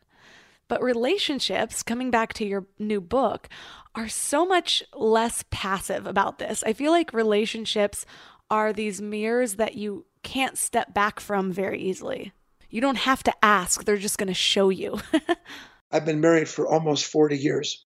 [0.68, 3.50] But relationships, coming back to your new book,
[3.96, 6.64] are so much less passive about this.
[6.64, 8.06] I feel like relationships
[8.50, 12.34] are these mirrors that you can't step back from very easily.
[12.70, 15.00] You don't have to ask, they're just going to show you.
[15.92, 17.86] I've been married for almost 40 years.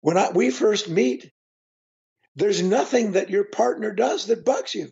[0.00, 1.30] When I, we first meet,
[2.36, 4.88] there's nothing that your partner does that bugs you.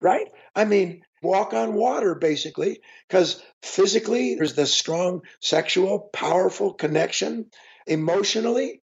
[0.00, 0.26] Right?
[0.56, 7.46] I mean, walk on water, basically, because physically there's this strong sexual, powerful connection.
[7.86, 8.82] Emotionally,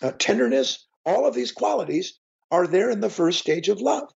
[0.00, 2.18] uh, tenderness, all of these qualities
[2.50, 4.10] are there in the first stage of love.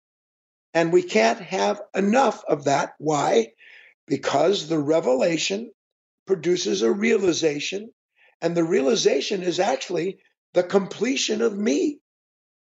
[0.72, 2.94] And we can't have enough of that.
[2.98, 3.52] Why?
[4.06, 5.70] Because the revelation
[6.26, 7.90] produces a realization,
[8.40, 10.18] and the realization is actually
[10.52, 11.98] the completion of me.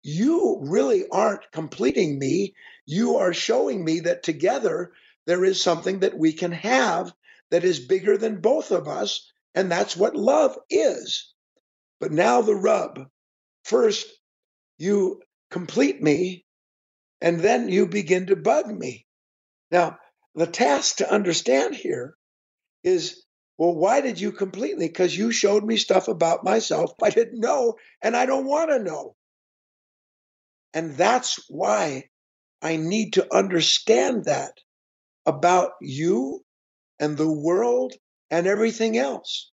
[0.04, 2.56] You really aren't completing me.
[2.86, 4.94] You are showing me that together
[5.26, 7.14] there is something that we can have
[7.52, 9.32] that is bigger than both of us.
[9.56, 11.34] And that's what love is.
[12.00, 13.08] But now the rub.
[13.64, 14.08] First,
[14.78, 16.46] you complete me,
[17.22, 19.06] and then you begin to bug me.
[19.72, 19.98] Now,
[20.36, 22.16] the task to understand here
[22.84, 23.24] is
[23.58, 24.88] well, why did you complete me?
[24.88, 28.80] Because you showed me stuff about myself I didn't know, and I don't want to
[28.80, 29.16] know.
[30.74, 32.10] And that's why
[32.64, 34.54] I need to understand that
[35.26, 36.44] about you
[37.00, 37.94] and the world
[38.32, 39.52] and everything else.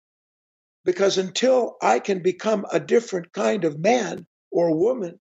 [0.86, 5.20] Because until I can become a different kind of man or woman,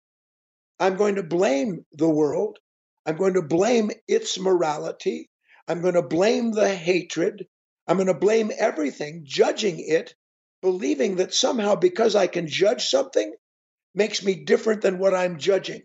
[0.81, 2.59] I'm going to blame the world.
[3.07, 5.31] I'm going to blame its morality.
[5.69, 7.47] I'm going to blame the hatred.
[7.87, 10.14] I'm going to blame everything, judging it,
[10.62, 13.35] believing that somehow because I can judge something
[13.95, 15.83] makes me different than what I'm judging.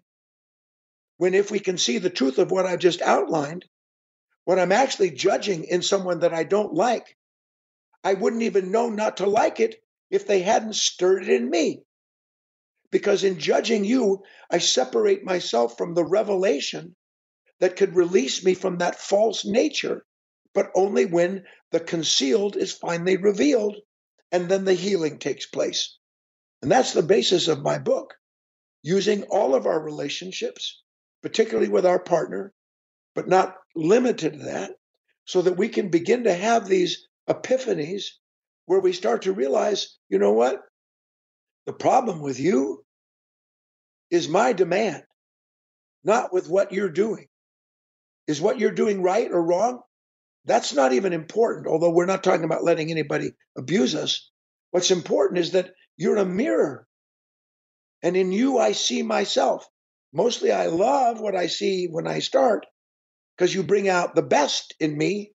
[1.17, 3.65] When if we can see the truth of what I've just outlined,
[4.45, 7.15] what I'm actually judging in someone that I don't like
[8.03, 11.83] I wouldn't even know not to like it if they hadn't stirred it in me.
[12.91, 16.95] Because in judging you, I separate myself from the revelation
[17.59, 20.05] that could release me from that false nature,
[20.53, 23.77] but only when the concealed is finally revealed
[24.31, 25.97] and then the healing takes place.
[26.61, 28.15] And that's the basis of my book,
[28.83, 30.82] using all of our relationships,
[31.23, 32.53] particularly with our partner,
[33.15, 34.71] but not limited to that,
[35.25, 38.03] so that we can begin to have these epiphanies
[38.65, 40.61] where we start to realize, you know what?
[41.65, 42.83] The problem with you
[44.11, 45.03] is my demand,
[46.03, 47.27] not with what you're doing.
[48.27, 49.81] Is what you're doing right or wrong?
[50.45, 54.29] That's not even important, although we're not talking about letting anybody abuse us.
[54.71, 56.87] What's important is that you're a mirror.
[58.01, 59.65] And in you, I see myself.
[60.13, 62.65] Mostly, I love what I see when I start
[63.35, 65.33] because you bring out the best in me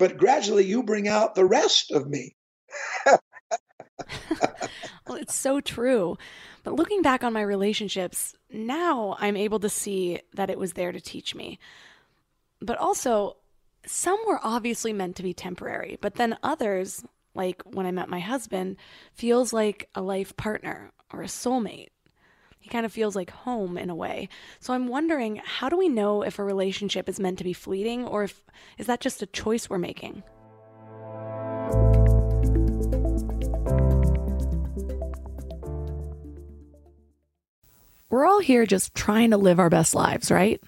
[0.00, 2.34] but gradually you bring out the rest of me.
[3.04, 3.18] well,
[5.10, 6.16] it's so true.
[6.64, 10.90] But looking back on my relationships, now I'm able to see that it was there
[10.90, 11.58] to teach me.
[12.62, 13.36] But also,
[13.84, 18.20] some were obviously meant to be temporary, but then others, like when I met my
[18.20, 18.78] husband,
[19.12, 21.88] feels like a life partner or a soulmate.
[22.60, 24.28] He kind of feels like home in a way.
[24.60, 28.06] So I'm wondering, how do we know if a relationship is meant to be fleeting
[28.06, 28.42] or if
[28.76, 30.22] is that just a choice we're making?
[38.10, 40.60] We're all here just trying to live our best lives, right?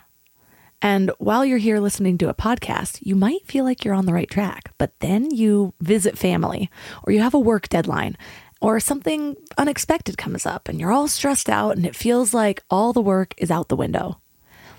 [0.81, 4.14] And while you're here listening to a podcast, you might feel like you're on the
[4.14, 6.70] right track, but then you visit family
[7.05, 8.16] or you have a work deadline
[8.62, 12.92] or something unexpected comes up and you're all stressed out and it feels like all
[12.92, 14.20] the work is out the window.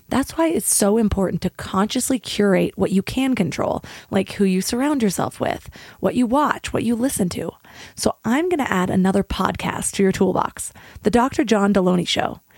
[0.08, 4.62] That's why it's so important to consciously curate what you can control, like who you
[4.62, 5.70] surround yourself with,
[6.00, 7.52] what you watch, what you listen to.
[7.96, 11.44] So I'm going to add another podcast to your toolbox The Dr.
[11.44, 12.40] John Delony Show.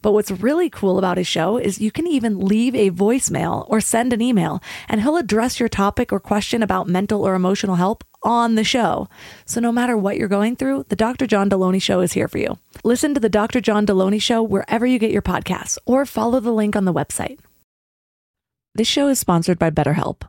[0.00, 3.80] But what's really cool about his show is you can even leave a voicemail or
[3.80, 8.04] send an email, and he'll address your topic or question about mental or emotional help
[8.22, 9.08] on the show.
[9.44, 11.26] So no matter what you're going through, the Dr.
[11.26, 12.58] John Delony Show is here for you.
[12.84, 13.60] Listen to the Dr.
[13.60, 17.38] John Delony Show wherever you get your podcasts or follow the link on the website.
[18.74, 20.22] This show is sponsored by BetterHelp.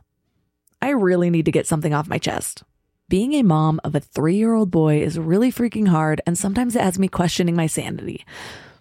[0.82, 2.64] I really need to get something off my chest.
[3.08, 6.76] Being a mom of a three year old boy is really freaking hard, and sometimes
[6.76, 8.24] it has me questioning my sanity.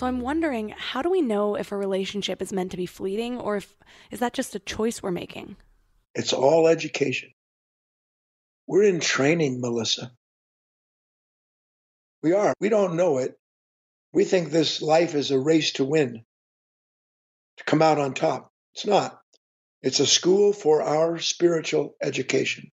[0.00, 3.38] So I'm wondering, how do we know if a relationship is meant to be fleeting
[3.38, 3.76] or if
[4.10, 5.56] is that just a choice we're making?
[6.14, 7.32] It's all education.
[8.66, 10.10] We're in training, Melissa.
[12.22, 12.54] We are.
[12.58, 13.38] We don't know it.
[14.14, 16.24] We think this life is a race to win,
[17.58, 18.50] to come out on top.
[18.74, 19.20] It's not.
[19.82, 22.70] It's a school for our spiritual education.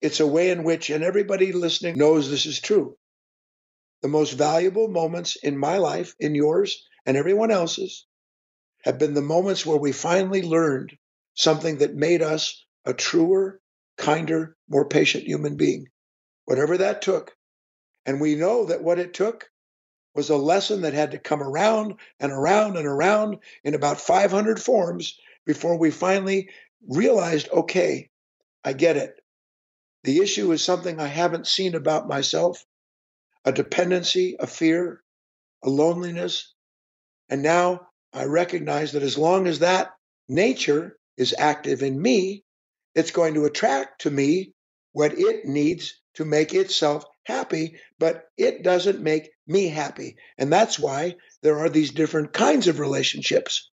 [0.00, 2.96] It's a way in which, and everybody listening knows this is true,
[4.06, 8.06] the most valuable moments in my life, in yours, and everyone else's
[8.84, 10.96] have been the moments where we finally learned
[11.34, 13.60] something that made us a truer,
[13.96, 15.88] kinder, more patient human being,
[16.44, 17.36] whatever that took.
[18.04, 19.50] And we know that what it took
[20.14, 24.62] was a lesson that had to come around and around and around in about 500
[24.62, 26.48] forms before we finally
[26.88, 28.08] realized okay,
[28.62, 29.16] I get it.
[30.04, 32.64] The issue is something I haven't seen about myself
[33.46, 35.00] a dependency, a fear,
[35.62, 36.52] a loneliness.
[37.28, 39.92] And now I recognize that as long as that
[40.28, 42.44] nature is active in me,
[42.96, 44.52] it's going to attract to me
[44.92, 50.16] what it needs to make itself happy, but it doesn't make me happy.
[50.38, 53.70] And that's why there are these different kinds of relationships.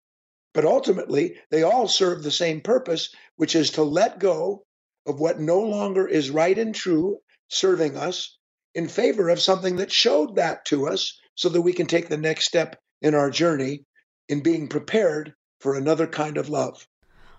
[0.54, 4.66] But ultimately, they all serve the same purpose, which is to let go
[5.08, 7.18] of what no longer is right and true
[7.48, 8.38] serving us
[8.76, 12.18] in favor of something that showed that to us so that we can take the
[12.18, 13.86] next step in our journey
[14.30, 16.88] in being prepared for another kind of love.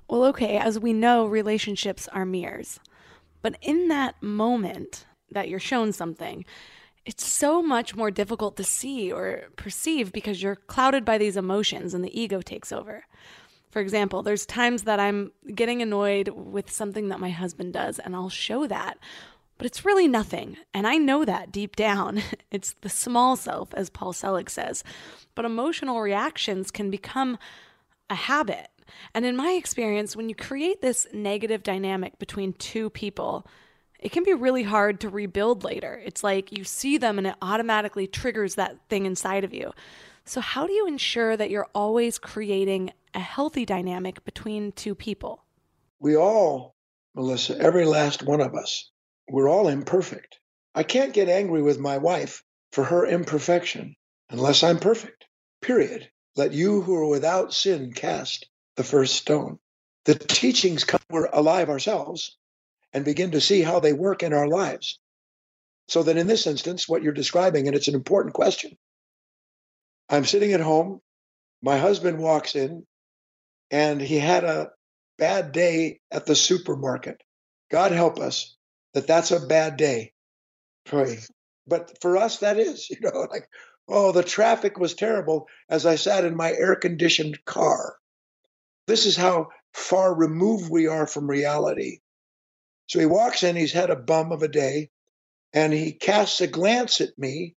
[0.08, 2.78] Well, okay, as we know, relationships are mirrors.
[3.42, 6.44] But in that moment that you're shown something,
[7.04, 11.92] it's so much more difficult to see or perceive because you're clouded by these emotions
[11.92, 13.04] and the ego takes over.
[13.70, 18.14] For example, there's times that I'm getting annoyed with something that my husband does, and
[18.14, 18.98] I'll show that
[19.56, 20.56] but it's really nothing.
[20.72, 22.22] And I know that deep down.
[22.50, 24.84] It's the small self, as Paul Selig says.
[25.34, 27.36] But emotional reactions can become
[28.08, 28.68] a habit.
[29.12, 33.44] And in my experience, when you create this negative dynamic between two people,
[33.98, 36.00] it can be really hard to rebuild later.
[36.04, 39.72] It's like you see them and it automatically triggers that thing inside of you.
[40.24, 45.44] So, how do you ensure that you're always creating a healthy dynamic between two people?
[46.00, 46.74] We all,
[47.14, 48.90] Melissa, every last one of us,
[49.28, 50.38] we're all imperfect.
[50.74, 53.96] I can't get angry with my wife for her imperfection
[54.30, 55.26] unless I'm perfect.
[55.62, 56.08] Period.
[56.36, 58.46] Let you who are without sin cast
[58.76, 59.58] the first stone.
[60.06, 62.36] The teachings come, we're alive ourselves
[62.92, 65.00] and begin to see how they work in our lives.
[65.88, 68.76] So that in this instance, what you're describing, and it's an important question.
[70.10, 70.98] I'm sitting at home
[71.62, 72.86] My husband walks in
[73.70, 74.70] and he had a
[75.18, 77.20] bad day at the supermarket.
[77.70, 78.53] God help us
[78.94, 80.12] that that's a bad day.
[81.66, 83.48] But for us, that is, you know, like,
[83.88, 87.96] oh, the traffic was terrible as I sat in my air conditioned car.
[88.86, 92.00] This is how far removed we are from reality.
[92.86, 94.90] So he walks in, he's had a bum of a day,
[95.52, 97.56] and he casts a glance at me,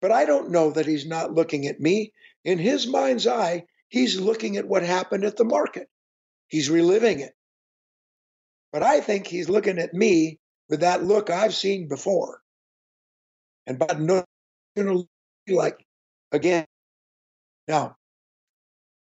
[0.00, 2.12] but I don't know that he's not looking at me.
[2.44, 5.88] In his mind's eye, he's looking at what happened at the market,
[6.48, 7.34] he's reliving it.
[8.72, 12.40] But I think he's looking at me with that look I've seen before.
[13.66, 14.24] And but no,
[15.48, 15.84] like
[16.32, 16.66] again.
[17.68, 17.96] Now,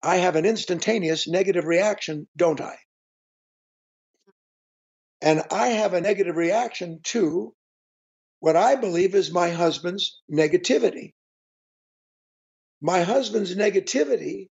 [0.03, 2.77] I have an instantaneous negative reaction, don't I?
[5.21, 7.55] And I have a negative reaction to
[8.41, 11.15] what I believe is my husband's negativity.
[12.81, 14.49] My husband's negativity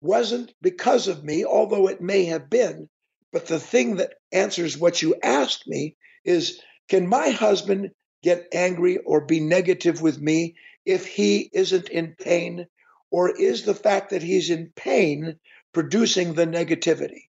[0.00, 2.88] wasn't because of me, although it may have been.
[3.34, 7.90] But the thing that answers what you asked me is can my husband
[8.22, 10.54] get angry or be negative with me
[10.86, 12.68] if he isn't in pain
[13.10, 15.40] or is the fact that he's in pain
[15.72, 17.24] producing the negativity?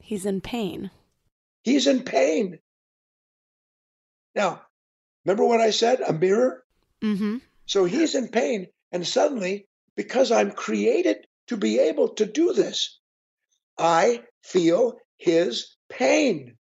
[0.00, 0.90] He's in pain.
[1.62, 2.58] He's in pain.
[4.34, 4.62] Now,
[5.24, 6.00] remember what I said?
[6.00, 6.64] A mirror?
[7.00, 7.36] Mm-hmm.
[7.66, 8.66] So he's in pain.
[8.90, 12.99] And suddenly, because I'm created to be able to do this,
[13.78, 16.56] I feel his pain.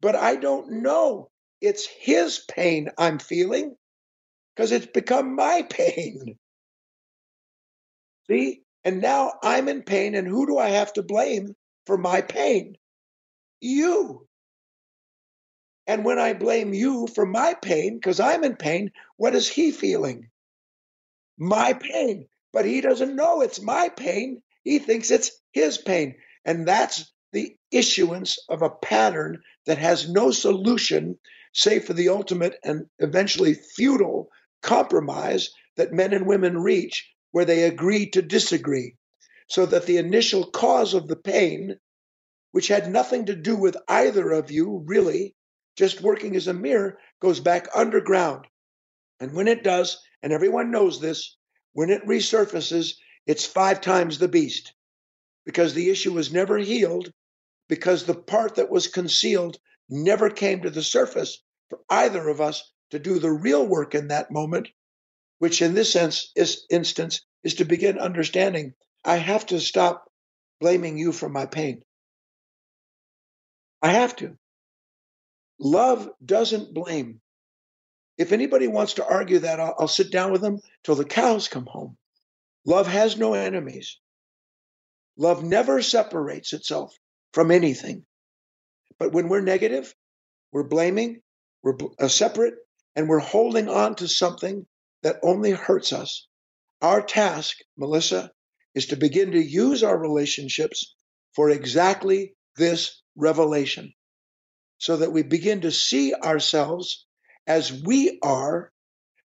[0.00, 1.30] But I don't know
[1.60, 3.76] it's his pain I'm feeling
[4.54, 6.38] because it's become my pain.
[8.26, 8.62] See?
[8.84, 11.54] And now I'm in pain, and who do I have to blame
[11.86, 12.76] for my pain?
[13.60, 14.26] You.
[15.86, 19.70] And when I blame you for my pain, because I'm in pain, what is he
[19.70, 20.30] feeling?
[21.36, 22.26] My pain.
[22.52, 24.42] But he doesn't know it's my pain.
[24.64, 26.16] He thinks it's his pain.
[26.44, 31.18] And that's the issuance of a pattern that has no solution
[31.52, 34.28] save for the ultimate and eventually futile
[34.62, 38.96] compromise that men and women reach where they agree to disagree,
[39.48, 41.76] so that the initial cause of the pain,
[42.52, 45.34] which had nothing to do with either of you really,
[45.76, 48.46] just working as a mirror, goes back underground.
[49.20, 51.36] And when it does, and everyone knows this,
[51.72, 52.94] when it resurfaces,
[53.26, 54.72] it's five times the beast
[55.46, 57.10] because the issue was never healed,
[57.68, 59.58] because the part that was concealed
[59.88, 64.08] never came to the surface for either of us to do the real work in
[64.08, 64.68] that moment
[65.40, 70.04] which in this sense is instance is to begin understanding I have to stop
[70.60, 71.82] blaming you for my pain.
[73.82, 74.36] I have to.
[75.58, 77.20] Love doesn't blame.
[78.18, 81.48] If anybody wants to argue that, I'll, I'll sit down with them till the cows
[81.48, 81.96] come home.
[82.66, 83.98] Love has no enemies.
[85.16, 86.94] Love never separates itself
[87.32, 88.04] from anything.
[88.98, 89.94] But when we're negative,
[90.52, 91.22] we're blaming,
[91.62, 92.54] we're uh, separate,
[92.96, 94.66] and we're holding on to something
[95.02, 96.28] that only hurts us.
[96.82, 98.32] Our task, Melissa,
[98.74, 100.94] is to begin to use our relationships
[101.34, 103.92] for exactly this revelation
[104.78, 107.06] so that we begin to see ourselves
[107.46, 108.72] as we are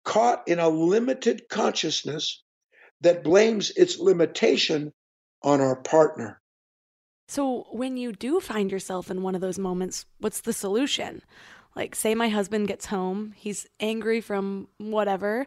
[0.04, 2.44] caught in a limited consciousness
[3.02, 4.94] that blames its limitation
[5.44, 6.42] on our partner.
[7.28, 11.22] So, when you do find yourself in one of those moments, what's the solution?
[11.76, 15.46] Like, say my husband gets home, he's angry from whatever.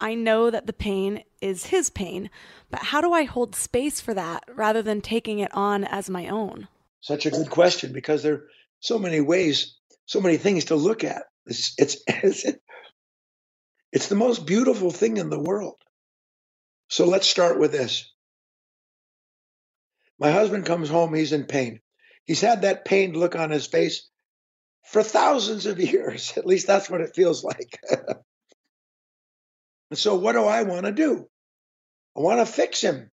[0.00, 2.30] I know that the pain is his pain,
[2.70, 6.28] but how do I hold space for that rather than taking it on as my
[6.28, 6.68] own?
[7.00, 8.46] Such a good question because there are
[8.80, 9.76] so many ways,
[10.06, 11.24] so many things to look at.
[11.46, 12.44] It's, it's, it's,
[13.92, 15.76] it's the most beautiful thing in the world.
[16.88, 18.10] So let's start with this.
[20.18, 21.80] My husband comes home, he's in pain.
[22.24, 24.08] He's had that pained look on his face
[24.84, 26.32] for thousands of years.
[26.36, 27.78] At least that's what it feels like.
[29.90, 31.28] and so, what do I want to do?
[32.16, 33.10] I want to fix him.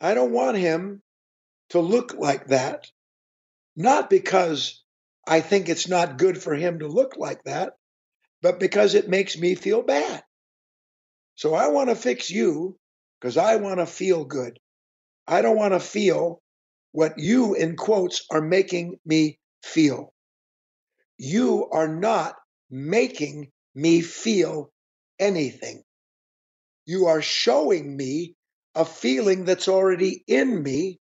[0.00, 1.02] I don't want him
[1.70, 2.90] to look like that,
[3.74, 4.82] not because
[5.26, 7.72] I think it's not good for him to look like that,
[8.42, 10.22] but because it makes me feel bad.
[11.36, 12.78] So I want to fix you
[13.20, 14.58] because I want to feel good.
[15.26, 16.42] I don't want to feel
[16.92, 20.14] what you, in quotes, are making me feel.
[21.18, 22.36] You are not
[22.70, 24.72] making me feel
[25.18, 25.82] anything.
[26.86, 28.36] You are showing me
[28.74, 31.00] a feeling that's already in me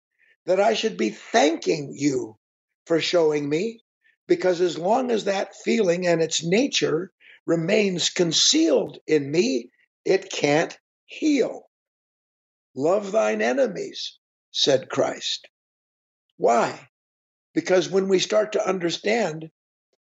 [0.46, 2.38] that I should be thanking you
[2.86, 3.80] for showing me.
[4.28, 7.12] Because as long as that feeling and its nature
[7.46, 9.71] remains concealed in me,
[10.04, 10.76] it can't
[11.06, 11.68] heal.
[12.74, 14.18] Love thine enemies,
[14.50, 15.48] said Christ.
[16.36, 16.88] Why?
[17.54, 19.50] Because when we start to understand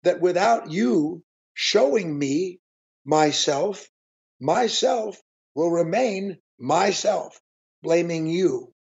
[0.03, 1.23] that without you
[1.53, 2.59] showing me
[3.05, 3.87] myself,
[4.39, 5.21] myself
[5.53, 7.39] will remain myself,
[7.83, 8.73] blaming you.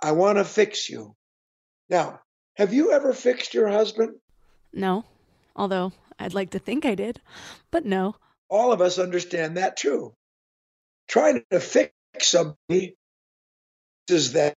[0.00, 1.14] I want to fix you.
[1.88, 2.20] Now,
[2.54, 4.16] have you ever fixed your husband?
[4.72, 5.04] No,
[5.54, 7.20] although I'd like to think I did,
[7.70, 8.16] but no.
[8.54, 10.14] All of us understand that too.
[11.08, 12.96] Trying to fix somebody
[14.08, 14.54] is that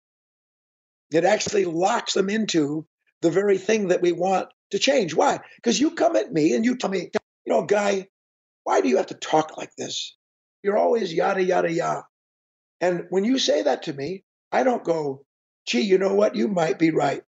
[1.13, 2.85] it actually locks them into
[3.21, 5.13] the very thing that we want to change.
[5.15, 5.39] Why?
[5.55, 7.09] Because you come at me and you tell me,
[7.45, 8.07] you know, guy,
[8.65, 10.17] why do you have to talk like this?
[10.61, 12.03] You're always yada, yada, yada.
[12.81, 15.23] And when you say that to me, I don't go,
[15.65, 16.35] gee, you know what?
[16.35, 17.23] You might be right.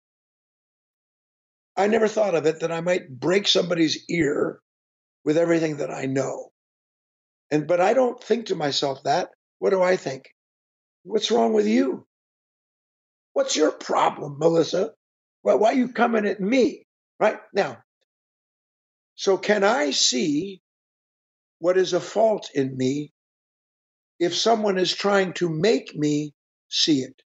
[1.77, 4.61] I never thought of it that I might break somebody's ear
[5.25, 6.51] with everything that I know.
[7.51, 9.29] And but I don't think to myself that.
[9.59, 10.25] What do I think?
[11.03, 12.05] What's wrong with you?
[13.33, 14.91] What's your problem, Melissa?
[15.43, 16.85] Well, why are you coming at me?
[17.19, 17.79] Right now.
[19.15, 20.61] So can I see
[21.59, 23.13] what is a fault in me
[24.19, 26.33] if someone is trying to make me
[26.69, 27.21] see it?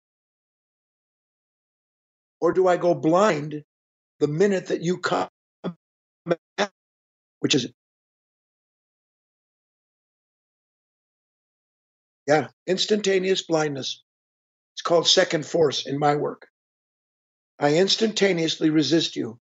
[2.41, 3.63] Or do I go blind
[4.19, 5.29] the minute that you come,
[7.41, 7.67] which is
[12.27, 14.03] Yeah, instantaneous blindness.
[14.73, 16.47] It's called second force in my work.
[17.59, 19.39] I instantaneously resist you,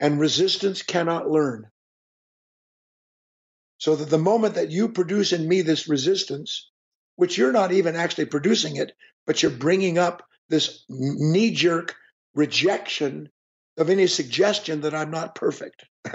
[0.00, 1.70] and resistance cannot learn.
[3.78, 6.70] So that the moment that you produce in me this resistance,
[7.16, 8.92] which you're not even actually producing it,
[9.26, 11.96] but you're bringing up this knee jerk
[12.34, 13.30] rejection
[13.76, 15.84] of any suggestion that I'm not perfect.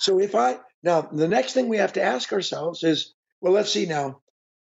[0.00, 3.72] so if I now, the next thing we have to ask ourselves is well, let's
[3.72, 4.22] see now.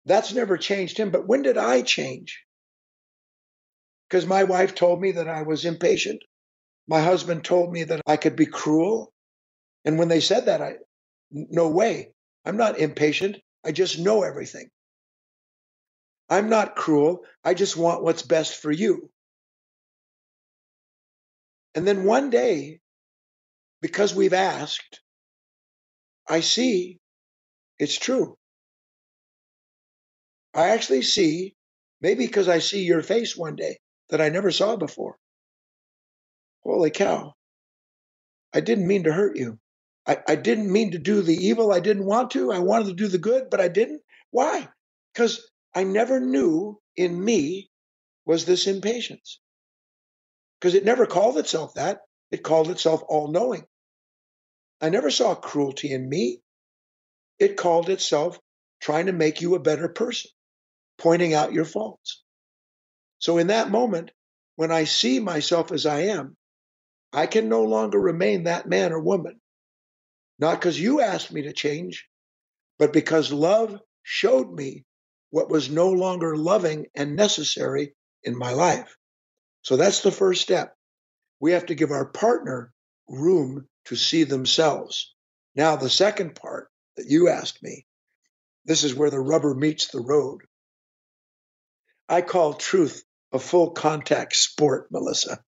[0.06, 2.44] That's never changed him, but when did I change?
[4.10, 6.22] Because my wife told me that I was impatient.
[6.88, 9.14] My husband told me that I could be cruel.
[9.86, 10.76] And when they said that, I,
[11.32, 12.14] no way.
[12.46, 13.38] I'm not impatient.
[13.66, 14.70] I just know everything.
[16.30, 17.22] I'm not cruel.
[17.44, 19.10] I just want what's best for you.
[21.76, 22.80] And then one day,
[23.82, 25.02] because we've asked,
[26.30, 27.00] I see
[27.80, 28.38] it's true.
[30.56, 31.56] I actually see,
[32.02, 35.18] maybe because I see your face one day that I never saw before.
[36.64, 37.34] Holy cow.
[38.54, 39.60] I didn't mean to hurt you.
[40.08, 41.72] I, I didn't mean to do the evil.
[41.72, 42.52] I didn't want to.
[42.52, 44.02] I wanted to do the good, but I didn't.
[44.32, 44.68] Why?
[45.14, 47.70] Because I never knew in me
[48.26, 49.40] was this impatience.
[50.60, 52.00] Because it never called itself that.
[52.32, 53.64] It called itself all knowing.
[54.82, 56.42] I never saw cruelty in me.
[57.40, 58.40] It called itself
[58.82, 60.32] trying to make you a better person,
[60.98, 62.24] pointing out your faults.
[63.20, 64.12] So in that moment,
[64.56, 66.36] when I see myself as I am,
[67.14, 69.40] I can no longer remain that man or woman.
[70.40, 72.08] Not because you asked me to change,
[72.80, 74.86] but because love showed me
[75.30, 78.98] what was no longer loving and necessary in my life.
[79.62, 80.76] So that's the first step.
[81.40, 82.74] We have to give our partner
[83.08, 85.14] room to see themselves.
[85.56, 87.86] Now, the second part that you asked me,
[88.66, 90.42] this is where the rubber meets the road.
[92.10, 93.04] I call truth
[93.34, 95.44] a full contact sport, Melissa.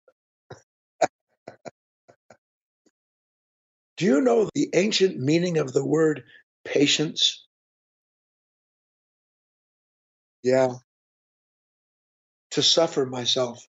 [3.97, 6.23] Do you know the ancient meaning of the word
[6.65, 7.47] patience?
[10.43, 10.73] Yeah.
[12.51, 13.65] To suffer myself.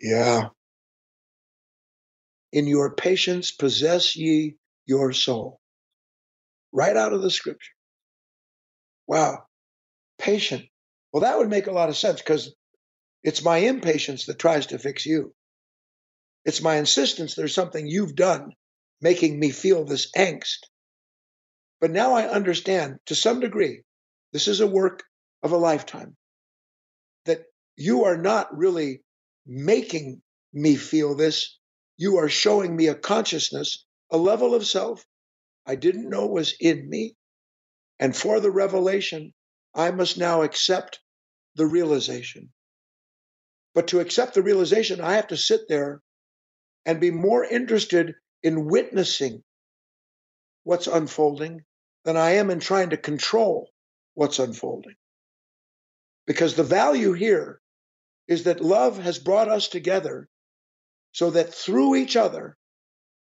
[0.00, 0.48] Yeah.
[2.52, 5.60] In your patience possess ye your soul.
[6.72, 7.72] Right out of the scripture.
[9.06, 9.44] Wow.
[10.18, 10.66] Patient.
[11.12, 12.54] Well, that would make a lot of sense because
[13.22, 15.34] it's my impatience that tries to fix you.
[16.44, 18.52] It's my insistence there's something you've done
[19.00, 20.58] making me feel this angst.
[21.80, 23.82] But now I understand to some degree,
[24.32, 25.02] this is a work
[25.42, 26.16] of a lifetime,
[27.24, 27.44] that
[27.76, 29.02] you are not really
[29.46, 30.22] making
[30.52, 31.58] me feel this
[32.00, 35.04] you are showing me a consciousness, a level of self
[35.66, 37.14] I didn't know was in me.
[37.98, 39.34] And for the revelation,
[39.74, 40.98] I must now accept
[41.56, 42.52] the realization.
[43.74, 46.00] But to accept the realization, I have to sit there
[46.86, 49.44] and be more interested in witnessing
[50.64, 51.66] what's unfolding
[52.04, 53.68] than I am in trying to control
[54.14, 54.96] what's unfolding.
[56.26, 57.60] Because the value here
[58.26, 60.30] is that love has brought us together
[61.12, 62.56] so that through each other,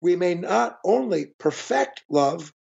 [0.00, 2.52] we may not only perfect love,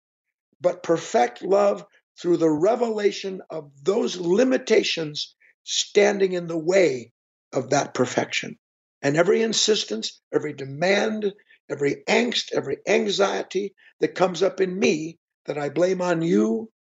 [0.61, 1.85] but perfect love
[2.21, 5.35] through the revelation of those limitations
[5.65, 7.13] standing in the way
[7.53, 8.59] of that perfection.
[9.03, 11.33] And every insistence, every demand,
[11.71, 16.71] every angst, every anxiety that comes up in me that I blame on you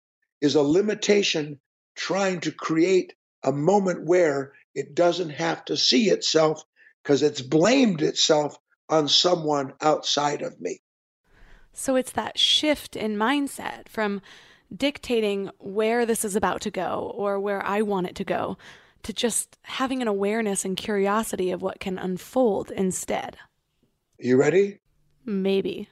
[0.41, 1.61] is a limitation
[1.97, 3.12] trying to create
[3.45, 6.62] a moment where it doesn't have to see itself
[7.09, 8.59] because it's blamed itself
[8.91, 10.79] on someone outside of me.
[11.73, 14.21] So it's that shift in mindset from
[14.77, 18.59] dictating where this is about to go or where I want it to go
[19.05, 23.39] to just having an awareness and curiosity of what can unfold instead.
[24.19, 24.81] You ready?
[25.25, 25.89] Maybe.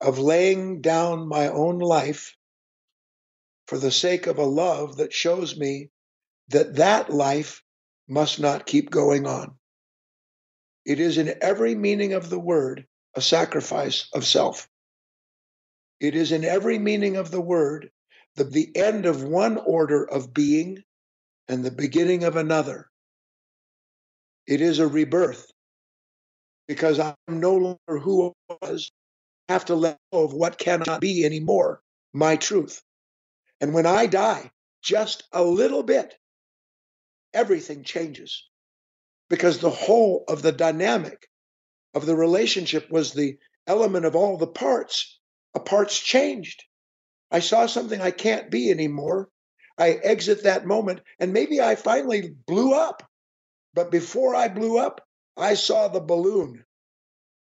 [0.00, 2.36] of laying down my own life
[3.66, 5.90] for the sake of a love that shows me
[6.50, 7.64] that that life
[8.06, 9.56] must not keep going on.
[10.90, 12.84] It is in every meaning of the word
[13.14, 14.68] a sacrifice of self.
[16.00, 17.92] It is in every meaning of the word
[18.34, 20.82] the, the end of one order of being
[21.46, 22.90] and the beginning of another.
[24.48, 25.52] It is a rebirth
[26.66, 28.90] because I'm no longer who I was.
[29.48, 31.82] I have to let go of what cannot be anymore,
[32.12, 32.82] my truth.
[33.60, 34.50] And when I die,
[34.82, 36.18] just a little bit,
[37.32, 38.49] everything changes
[39.30, 41.28] because the whole of the dynamic
[41.94, 45.18] of the relationship was the element of all the parts.
[45.54, 46.64] A part's changed.
[47.30, 49.28] I saw something I can't be anymore.
[49.78, 53.02] I exit that moment, and maybe I finally blew up.
[53.72, 55.00] But before I blew up,
[55.36, 56.64] I saw the balloon.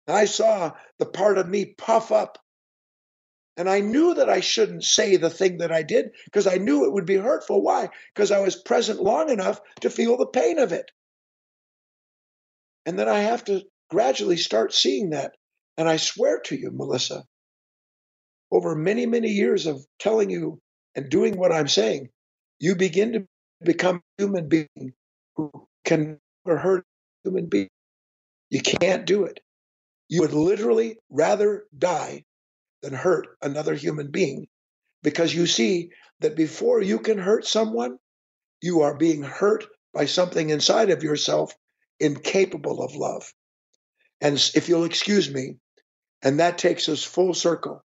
[0.06, 2.38] I saw the part of me puff up.
[3.56, 6.84] And I knew that I shouldn't say the thing that I did because I knew
[6.84, 7.62] it would be hurtful.
[7.62, 7.88] Why?
[8.14, 10.90] Because I was present long enough to feel the pain of it.
[12.86, 15.34] And then I have to gradually start seeing that.
[15.76, 17.24] And I swear to you, Melissa,
[18.50, 20.58] over many, many years of telling you
[20.94, 22.10] and doing what I'm saying,
[22.58, 23.26] you begin to
[23.64, 24.92] become a human being
[25.36, 25.50] who
[25.84, 26.84] can hurt
[27.24, 27.68] a human being.
[28.50, 29.40] You can't do it.
[30.08, 32.24] You would literally rather die
[32.82, 34.46] than hurt another human being
[35.02, 37.98] because you see that before you can hurt someone,
[38.60, 39.64] you are being hurt
[39.94, 41.54] by something inside of yourself
[42.02, 43.32] incapable of love.
[44.20, 45.56] And if you'll excuse me,
[46.22, 47.84] and that takes us full circle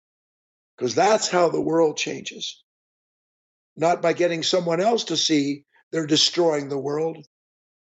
[0.78, 2.63] because that's how the world changes.
[3.76, 7.26] Not by getting someone else to see they're destroying the world,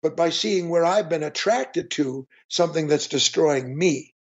[0.03, 4.15] but by seeing where I've been attracted to something that's destroying me.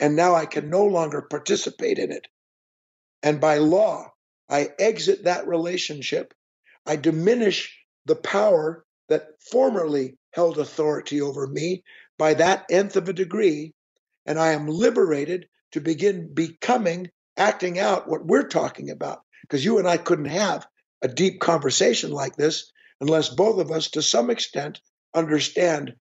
[0.00, 2.26] And now I can no longer participate in it.
[3.22, 4.12] And by law,
[4.48, 6.34] I exit that relationship.
[6.86, 11.82] I diminish the power that formerly held authority over me
[12.18, 13.74] by that nth of a degree.
[14.26, 19.20] And I am liberated to begin becoming acting out what we're talking about.
[19.42, 20.66] Because you and I couldn't have
[21.02, 22.70] a deep conversation like this
[23.00, 24.80] unless both of us, to some extent,
[25.14, 25.94] understand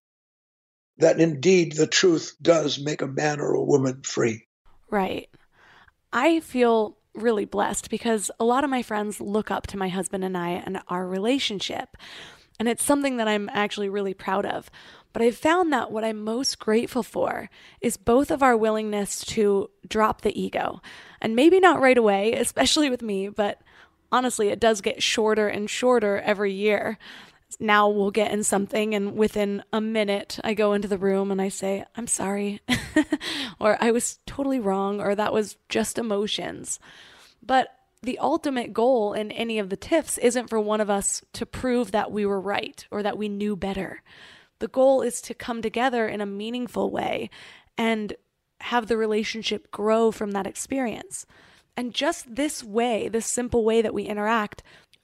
[0.98, 4.48] that indeed the truth does make a man or a woman free.
[4.90, 5.30] Right.
[6.12, 10.24] I feel really blessed because a lot of my friends look up to my husband
[10.24, 11.98] and I and our relationship.
[12.60, 14.70] And it's something that I'm actually really proud of.
[15.14, 17.50] But I've found that what I'm most grateful for
[17.82, 20.82] is both of our willingness to drop the ego.
[21.22, 23.62] And maybe not right away, especially with me, but
[24.12, 26.98] honestly, it does get shorter and shorter every year.
[27.60, 31.40] Now we'll get in something, and within a minute, I go into the room and
[31.40, 32.62] I say, I'm sorry,
[33.60, 36.80] or I was totally wrong, or that was just emotions.
[37.44, 37.68] But
[38.04, 41.92] the ultimate goal in any of the tiffs isn't for one of us to prove
[41.92, 44.04] that we were right or that we knew better.
[44.60, 47.30] The goal is to come together in a meaningful way
[47.78, 48.14] and
[48.60, 51.26] have the relationship grow from that experience.
[51.76, 54.64] And just this way, this simple way that we interact,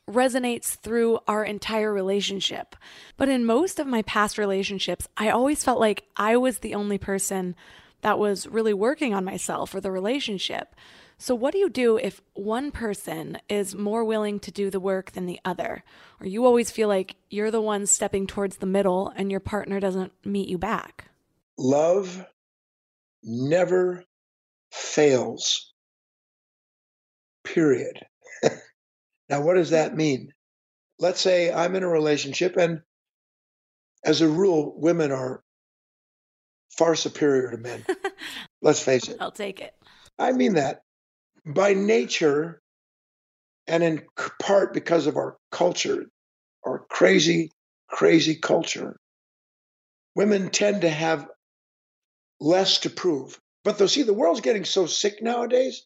[0.09, 2.75] resonates through our entire relationship.
[3.15, 6.97] But in most of my past relationships, I always felt like I was the only
[6.97, 7.55] person
[8.01, 10.75] that was really working on myself or the relationship.
[11.21, 15.11] So, what do you do if one person is more willing to do the work
[15.11, 15.83] than the other?
[16.21, 19.81] Or you always feel like you're the one stepping towards the middle and your partner
[19.81, 21.09] doesn't meet you back?
[21.57, 22.25] Love
[23.21, 24.05] never
[24.71, 25.73] fails,
[27.43, 27.99] period.
[29.29, 30.31] now, what does that mean?
[30.99, 32.79] Let's say I'm in a relationship, and
[34.05, 35.43] as a rule, women are
[36.77, 37.85] far superior to men.
[38.61, 39.17] Let's face it.
[39.19, 39.75] I'll take it.
[40.17, 40.83] I mean that
[41.45, 42.61] by nature,
[43.67, 44.03] and in
[44.41, 46.05] part because of our culture,
[46.65, 47.51] our crazy,
[47.87, 48.97] crazy culture,
[50.15, 51.27] women tend to have
[52.39, 53.39] less to prove.
[53.63, 55.85] But though, see, the world's getting so sick nowadays.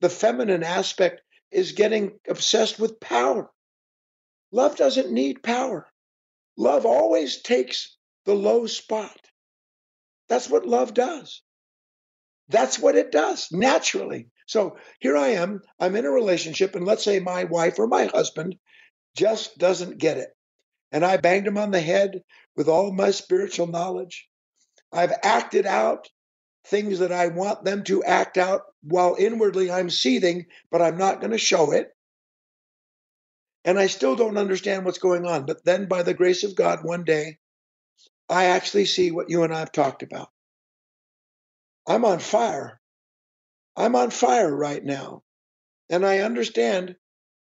[0.00, 3.50] The feminine aspect is getting obsessed with power.
[4.52, 5.86] Love doesn't need power.
[6.56, 7.96] Love always takes
[8.26, 9.16] the low spot.
[10.28, 11.42] That's what love does.
[12.52, 14.28] That's what it does naturally.
[14.46, 18.04] So here I am, I'm in a relationship, and let's say my wife or my
[18.04, 18.56] husband
[19.16, 20.28] just doesn't get it.
[20.92, 22.22] And I banged him on the head
[22.54, 24.28] with all my spiritual knowledge.
[24.92, 26.08] I've acted out
[26.66, 31.20] things that I want them to act out while inwardly I'm seething, but I'm not
[31.20, 31.88] going to show it.
[33.64, 35.46] And I still don't understand what's going on.
[35.46, 37.38] But then, by the grace of God, one day,
[38.28, 40.28] I actually see what you and I have talked about.
[41.86, 42.80] I'm on fire.
[43.76, 45.22] I'm on fire right now.
[45.90, 46.96] And I understand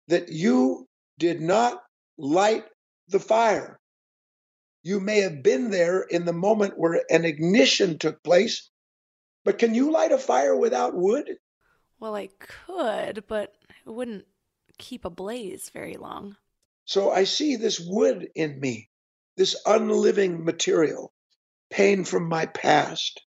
[0.08, 1.82] that you did not
[2.18, 2.66] light
[3.08, 3.80] the fire.
[4.84, 8.70] You may have been there in the moment where an ignition took place,
[9.44, 11.30] but can you light a fire without wood?
[12.00, 13.54] Well, I could, but
[13.86, 14.26] it wouldn't
[14.78, 16.36] keep a blaze very long.
[16.86, 18.90] So I see this wood in me,
[19.38, 21.14] this unliving material,
[21.72, 23.25] pain from my past,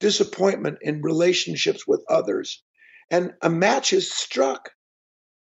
[0.00, 2.62] disappointment in relationships with others,
[3.10, 4.70] and a match is struck.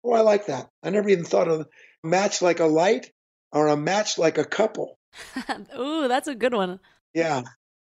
[0.05, 0.69] Oh, I like that.
[0.83, 1.67] I never even thought of a
[2.07, 3.11] match like a light
[3.53, 4.99] or a match like a couple.
[5.79, 6.81] Ooh, that's a good one.
[7.15, 7.43] Yeah.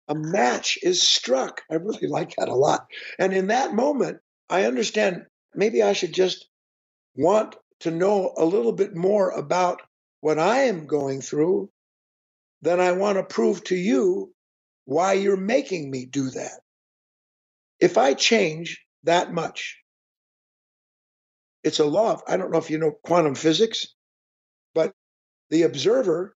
[0.08, 1.62] A match is struck.
[1.72, 2.88] I really like that a lot.
[3.18, 5.26] And in that moment, I understand
[5.56, 6.48] maybe I should just
[7.16, 9.82] want to know a little bit more about
[10.20, 11.70] what I am going through,
[12.62, 14.34] then I want to prove to you
[14.86, 16.60] why you're making me do that.
[17.80, 19.78] If I change that much,
[21.64, 22.14] it's a law.
[22.14, 23.88] Of, I don't know if you know quantum physics,
[24.74, 24.94] but
[25.50, 26.36] the observer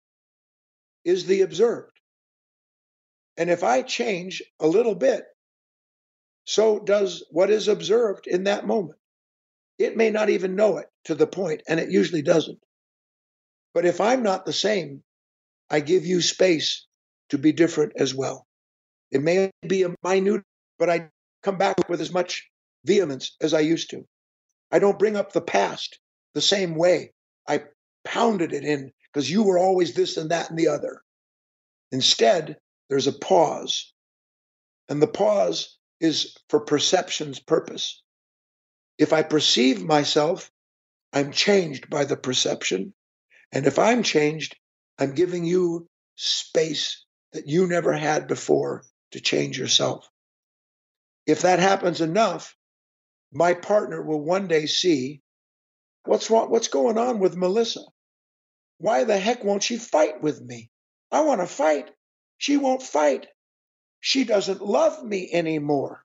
[1.05, 1.93] is the observed.
[3.37, 5.25] And if I change a little bit,
[6.45, 8.99] so does what is observed in that moment.
[9.79, 12.61] It may not even know it to the point, and it usually doesn't.
[13.73, 15.03] But if I'm not the same,
[15.69, 16.87] I give you space
[17.35, 18.47] to be different as well.
[19.11, 20.45] It may be a minute,
[20.79, 21.09] but I
[21.43, 22.49] come back with as much
[22.85, 24.07] vehemence as I used to.
[24.71, 25.99] I don't bring up the past
[26.35, 27.13] the same way.
[27.49, 27.65] I
[28.05, 31.03] pounded it in because you were always this and that and the other.
[31.91, 32.57] Instead,
[32.89, 33.93] there's a pause.
[34.89, 38.03] And the pause is for perception's purpose.
[38.99, 40.51] If I perceive myself,
[41.13, 42.95] I'm changed by the perception.
[43.53, 44.57] And if I'm changed,
[44.99, 47.04] I'm giving you space
[47.35, 50.09] that you never had before to change yourself.
[51.27, 52.57] If that happens enough,
[53.33, 55.23] my partner will one day see
[56.05, 57.81] what's wrong, what's going on with Melissa.
[58.79, 60.71] Why the heck won't she fight with me?
[61.13, 61.91] I want to fight.
[62.39, 63.27] She won't fight.
[64.01, 66.05] She doesn't love me anymore.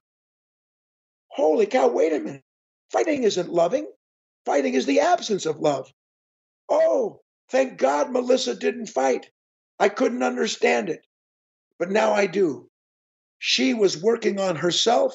[1.28, 2.44] Holy cow, wait a minute.
[2.90, 3.86] Fighting isn't loving.
[4.46, 5.92] Fighting is the absence of love.
[6.68, 7.20] Oh,
[7.50, 9.30] thank God Melissa didn't fight.
[9.78, 11.04] I couldn't understand it.
[11.80, 12.68] But now I do.
[13.38, 15.14] She was working on herself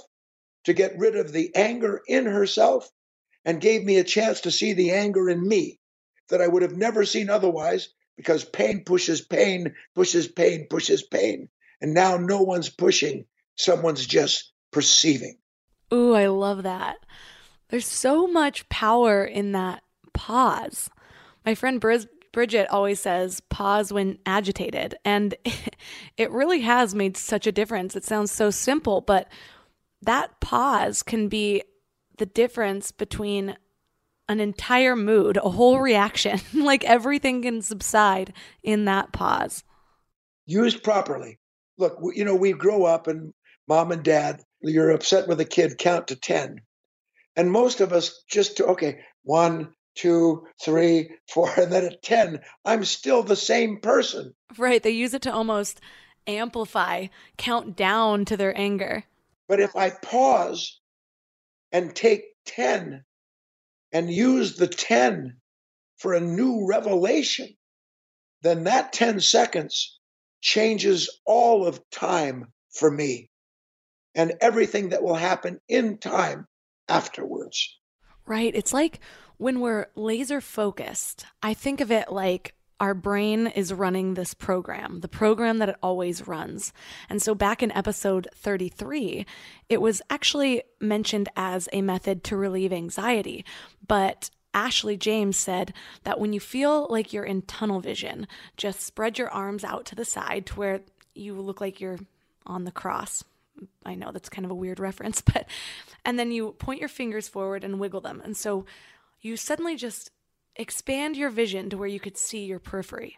[0.64, 2.90] to get rid of the anger in herself
[3.46, 5.80] and gave me a chance to see the anger in me
[6.30, 11.50] that I would have never seen otherwise because pain pushes pain, pushes pain, pushes pain.
[11.82, 15.38] And now no one's pushing, someone's just perceiving.
[15.94, 16.98] Ooh, I love that.
[17.70, 20.90] There's so much power in that pause.
[21.46, 21.80] My friend
[22.36, 25.36] Bridget always says pause when agitated, and
[26.18, 27.96] it really has made such a difference.
[27.96, 29.30] It sounds so simple, but
[30.02, 31.64] that pause can be
[32.18, 33.56] the difference between
[34.28, 36.42] an entire mood, a whole reaction.
[36.54, 39.64] like everything can subside in that pause.
[40.46, 41.40] Used properly.
[41.78, 43.34] Look, you know, we grow up and
[43.66, 46.60] mom and dad, you're upset with a kid, count to 10.
[47.38, 52.40] And most of us just, to, okay, one, two, three, four, and then at 10,
[52.64, 54.34] I'm still the same person.
[54.58, 54.82] Right.
[54.82, 55.82] They use it to almost
[56.28, 59.04] amplify, count down to their anger.
[59.48, 60.80] But if I pause
[61.72, 63.04] and take 10
[63.92, 65.38] and use the 10
[65.98, 67.50] for a new revelation,
[68.42, 70.00] then that 10 seconds
[70.42, 73.30] changes all of time for me
[74.14, 76.48] and everything that will happen in time
[76.88, 77.78] afterwards.
[78.26, 78.54] Right.
[78.56, 79.00] It's like
[79.38, 85.00] when we're laser focused, I think of it like our brain is running this program,
[85.00, 86.74] the program that it always runs.
[87.10, 89.26] And so back in episode 33,
[89.70, 93.46] it was actually mentioned as a method to relieve anxiety.
[93.88, 95.74] But Ashley James said
[96.04, 98.28] that when you feel like you're in tunnel vision,
[98.58, 100.82] just spread your arms out to the side to where
[101.14, 102.00] you look like you're
[102.46, 103.24] on the cross
[103.86, 105.48] I know that's kind of a weird reference, but
[106.04, 108.22] and then you point your fingers forward and wiggle them.
[108.24, 108.66] And so
[109.26, 110.12] you suddenly just
[110.56, 113.18] expand your vision to where you could see your periphery.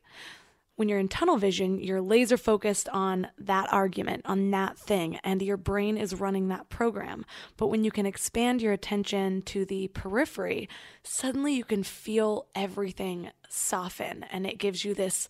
[0.78, 5.42] When you're in tunnel vision, you're laser focused on that argument, on that thing, and
[5.42, 7.26] your brain is running that program.
[7.58, 10.70] But when you can expand your attention to the periphery,
[11.04, 15.28] suddenly you can feel everything soften and it gives you this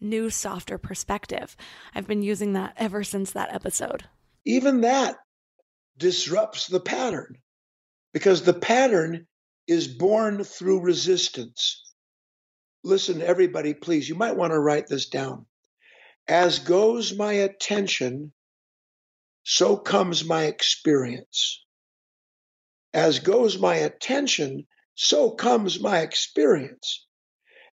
[0.00, 1.56] new, softer perspective.
[1.94, 4.04] I've been using that ever since that episode.
[4.44, 5.16] Even that
[5.96, 7.38] disrupts the pattern
[8.12, 9.27] because the pattern
[9.68, 11.92] is born through resistance.
[12.82, 15.44] Listen, everybody, please, you might want to write this down.
[16.26, 18.32] As goes my attention,
[19.44, 21.64] so comes my experience.
[22.94, 27.06] As goes my attention, so comes my experience.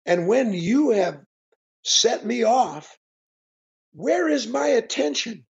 [0.04, 1.20] And when you have
[1.82, 2.96] set me off,
[3.92, 5.46] where is my attention?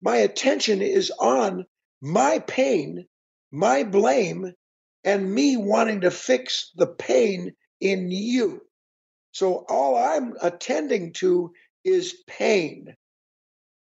[0.00, 1.66] My attention is on
[2.00, 3.06] my pain,
[3.50, 4.52] my blame,
[5.08, 8.60] and me wanting to fix the pain in you.
[9.32, 11.52] So all I'm attending to
[11.82, 12.94] is pain.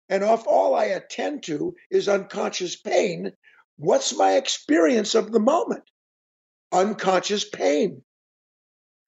[0.09, 3.33] And if all I attend to is unconscious pain,
[3.77, 5.83] what's my experience of the moment?
[6.71, 8.03] Unconscious pain.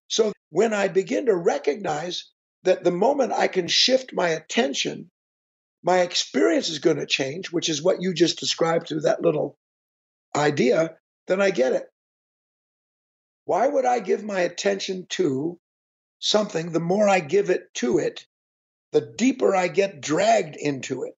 [0.08, 2.32] So when I begin to recognize
[2.64, 5.08] that the moment I can shift my attention,
[5.84, 9.56] my experience is going to change, which is what you just described through that little
[10.34, 10.96] idea,
[11.28, 11.84] then I get it.
[13.49, 15.59] Why would I give my attention to
[16.18, 16.70] something?
[16.70, 18.26] The more I give it to it,
[18.92, 21.14] the deeper I get dragged into it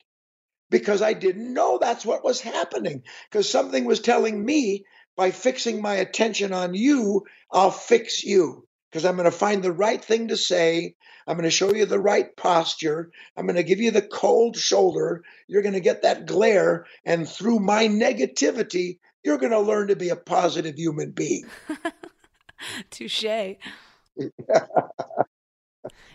[0.70, 3.03] because I didn't know that's what was happening.
[3.28, 4.85] Because something was telling me
[5.16, 8.64] by fixing my attention on you, I'll fix you.
[8.93, 10.95] Because I'm going to find the right thing to say.
[11.26, 13.11] I'm going to show you the right posture.
[13.37, 15.24] I'm going to give you the cold shoulder.
[15.49, 16.87] You're going to get that glare.
[17.05, 21.47] And through my negativity, you're going to learn to be a positive human being.
[22.90, 23.56] Touche.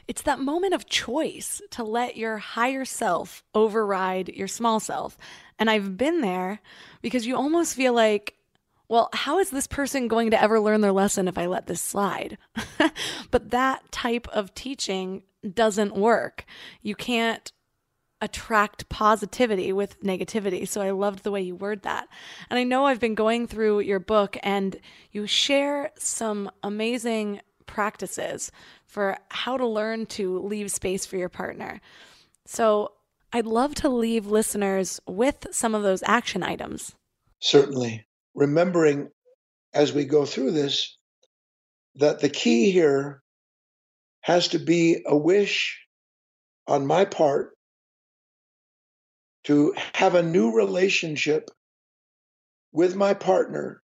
[0.08, 5.18] it's that moment of choice to let your higher self override your small self.
[5.58, 6.60] And I've been there
[7.02, 8.36] because you almost feel like,
[8.88, 11.82] well, how is this person going to ever learn their lesson if I let this
[11.82, 12.38] slide?
[13.32, 15.24] but that type of teaching
[15.54, 16.46] doesn't work.
[16.82, 17.52] You can't
[18.26, 20.68] attract positivity with negativity.
[20.68, 22.08] So I loved the way you word that.
[22.50, 24.76] And I know I've been going through your book and
[25.12, 28.52] you share some amazing practices
[28.86, 31.80] for how to learn to leave space for your partner.
[32.46, 32.94] So
[33.32, 36.96] I'd love to leave listeners with some of those action items.
[37.42, 38.06] Certainly.
[38.34, 39.10] Remembering
[39.74, 40.98] as we go through this
[41.96, 43.22] that the key here
[44.22, 45.80] has to be a wish
[46.68, 47.55] on my part
[49.46, 51.50] to have a new relationship
[52.72, 53.82] with my partner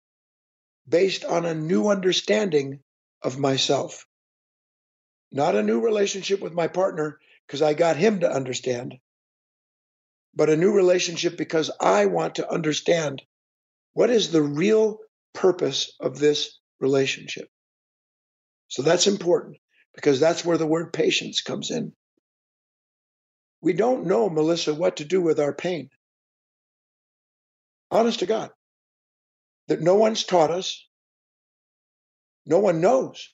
[0.88, 2.80] based on a new understanding
[3.22, 4.06] of myself.
[5.32, 8.96] Not a new relationship with my partner because I got him to understand,
[10.34, 13.22] but a new relationship because I want to understand
[13.94, 15.00] what is the real
[15.34, 17.48] purpose of this relationship.
[18.68, 19.58] So that's important
[19.96, 21.94] because that's where the word patience comes in.
[23.62, 25.90] We don't know, Melissa, what to do with our pain.
[27.92, 28.50] Honest to God.
[29.68, 30.86] That no one's taught us.
[32.46, 33.30] No one knows.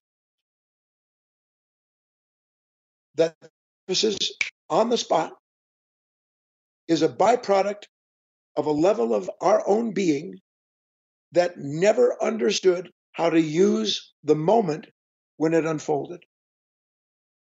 [3.15, 3.35] That
[3.87, 4.33] this is
[4.69, 5.33] on the spot
[6.87, 7.83] is a byproduct
[8.55, 10.39] of a level of our own being
[11.31, 14.87] that never understood how to use the moment
[15.37, 16.23] when it unfolded.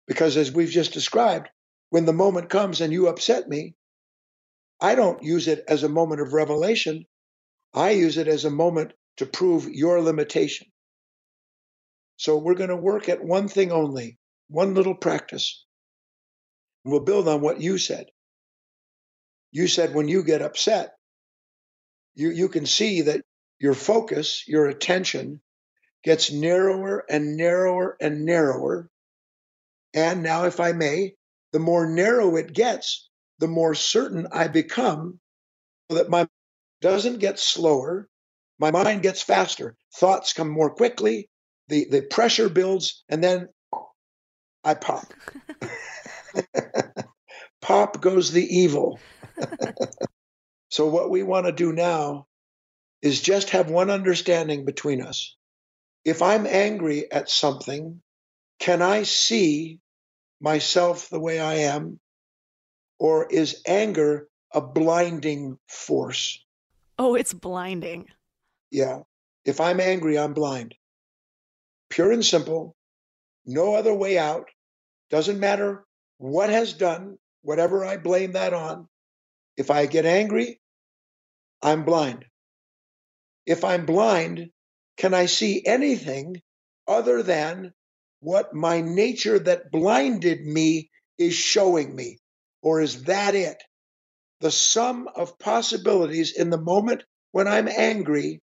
[0.08, 1.50] Because as we've just described,
[1.90, 3.76] when the moment comes and you upset me,
[4.82, 7.06] I don't use it as a moment of revelation.
[7.74, 10.68] I use it as a moment to prove your limitation.
[12.18, 14.18] So we're going to work at one thing only,
[14.48, 15.66] one little practice.
[16.84, 18.08] And we'll build on what you said.
[19.52, 20.92] You said when you get upset,
[22.16, 23.22] you, you can see that
[23.60, 25.42] your focus, your attention
[26.04, 28.90] gets narrower and narrower and narrower.
[29.94, 31.16] And now, if I may,
[31.54, 35.20] the more narrow it gets, the more certain I become
[35.90, 36.28] that my
[36.82, 38.08] doesn't get slower,
[38.60, 39.76] my mind gets faster.
[39.96, 41.30] Thoughts come more quickly,
[41.68, 43.50] the, the pressure builds, and then
[44.64, 45.14] I pop.
[47.62, 49.00] pop goes the evil.
[50.70, 52.28] so, what we want to do now
[53.02, 55.36] is just have one understanding between us.
[56.06, 58.02] If I'm angry at something,
[58.60, 59.80] can I see
[60.42, 62.00] myself the way I am?
[63.00, 66.44] Or is anger a blinding force.
[66.98, 68.08] Oh, it's blinding.
[68.72, 69.00] Yeah.
[69.46, 70.76] If I'm angry, I'm blind.
[71.90, 72.76] Pure and simple,
[73.46, 74.50] no other way out.
[75.10, 75.86] Doesn't matter
[76.18, 78.88] what has done, whatever I blame that on.
[79.58, 80.60] If I get angry,
[81.62, 82.26] I'm blind.
[83.46, 84.52] If I'm blind,
[84.98, 86.42] can I see anything
[86.88, 87.74] other than
[88.20, 92.18] what my nature that blinded me is showing me?
[92.62, 93.62] Or is that it?
[94.42, 98.42] The sum of possibilities in the moment when I'm angry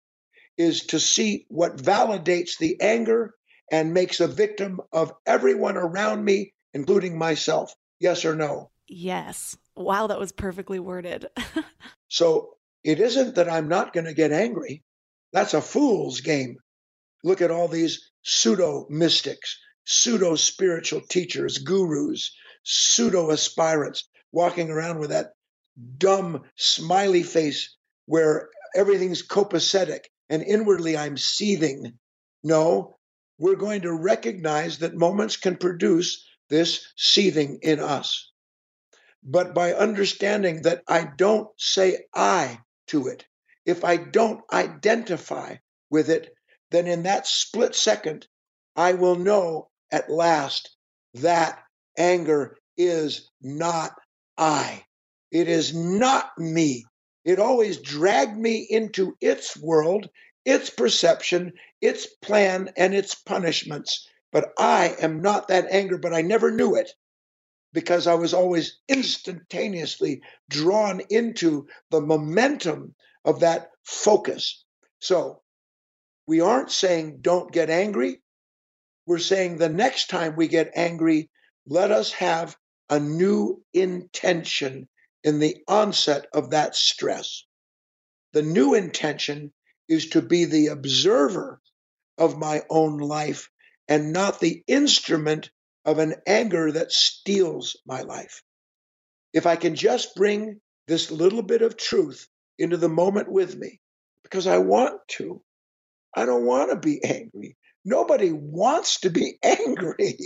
[0.56, 3.34] is to see what validates the anger
[3.70, 7.72] and makes a victim of everyone around me, including myself.
[7.98, 8.70] Yes or no?
[8.88, 9.56] Yes.
[9.76, 11.26] Wow, that was perfectly worded.
[12.08, 14.82] so it isn't that I'm not going to get angry.
[15.32, 16.56] That's a fool's game.
[17.22, 25.10] Look at all these pseudo mystics, pseudo spiritual teachers, gurus, pseudo aspirants walking around with
[25.10, 25.32] that
[25.98, 31.98] dumb smiley face where everything's copacetic and inwardly I'm seething.
[32.42, 32.96] No,
[33.38, 38.30] we're going to recognize that moments can produce this seething in us.
[39.22, 43.26] But by understanding that I don't say I to it,
[43.66, 45.56] if I don't identify
[45.90, 46.34] with it,
[46.70, 48.26] then in that split second,
[48.76, 50.76] I will know at last
[51.14, 51.62] that
[51.98, 53.92] anger is not
[54.38, 54.84] I.
[55.30, 56.84] It is not me.
[57.24, 60.08] It always dragged me into its world,
[60.44, 64.08] its perception, its plan, and its punishments.
[64.32, 66.90] But I am not that anger, but I never knew it
[67.72, 72.94] because I was always instantaneously drawn into the momentum
[73.24, 74.64] of that focus.
[75.00, 75.42] So
[76.30, 78.22] we aren't saying don't get angry.
[79.04, 81.28] We're saying the next time we get angry,
[81.66, 82.56] let us have
[82.88, 84.88] a new intention
[85.24, 87.42] in the onset of that stress.
[88.32, 89.52] The new intention
[89.88, 91.60] is to be the observer
[92.16, 93.50] of my own life
[93.88, 95.50] and not the instrument
[95.84, 98.40] of an anger that steals my life.
[99.32, 103.80] If I can just bring this little bit of truth into the moment with me,
[104.22, 105.42] because I want to,
[106.14, 107.56] I don't want to be angry.
[107.84, 110.16] Nobody wants to be angry.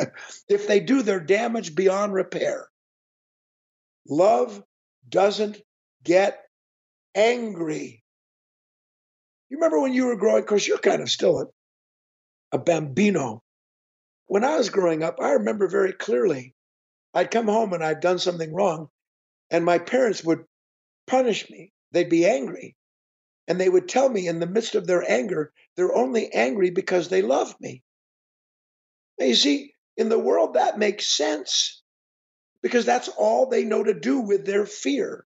[0.48, 2.68] if they do, their damage beyond repair.
[4.08, 4.62] Love
[5.08, 5.60] doesn't
[6.04, 6.38] get
[7.14, 8.02] angry.
[9.48, 10.42] You remember when you were growing?
[10.42, 13.42] Of course, you're kind of still a, a bambino.
[14.26, 16.54] When I was growing up, I remember very clearly
[17.14, 18.88] I'd come home and I'd done something wrong,
[19.50, 20.44] and my parents would
[21.06, 21.72] punish me.
[21.92, 22.76] They'd be angry.
[23.48, 27.08] And they would tell me in the midst of their anger, they're only angry because
[27.08, 27.82] they love me.
[29.18, 31.82] Now, you see, in the world, that makes sense
[32.62, 35.26] because that's all they know to do with their fear.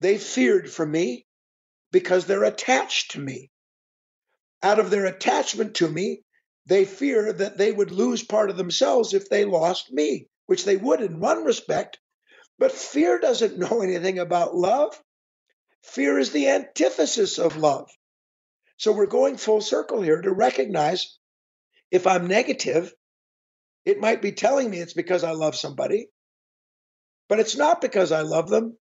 [0.00, 1.26] They feared for me
[1.90, 3.50] because they're attached to me.
[4.62, 6.22] Out of their attachment to me,
[6.66, 10.76] they fear that they would lose part of themselves if they lost me, which they
[10.76, 11.98] would in one respect.
[12.58, 15.00] But fear doesn't know anything about love.
[15.86, 17.90] Fear is the antithesis of love.
[18.76, 21.16] So we're going full circle here to recognize
[21.90, 22.92] if I'm negative,
[23.84, 26.08] it might be telling me it's because I love somebody.
[27.28, 28.76] But it's not because I love them.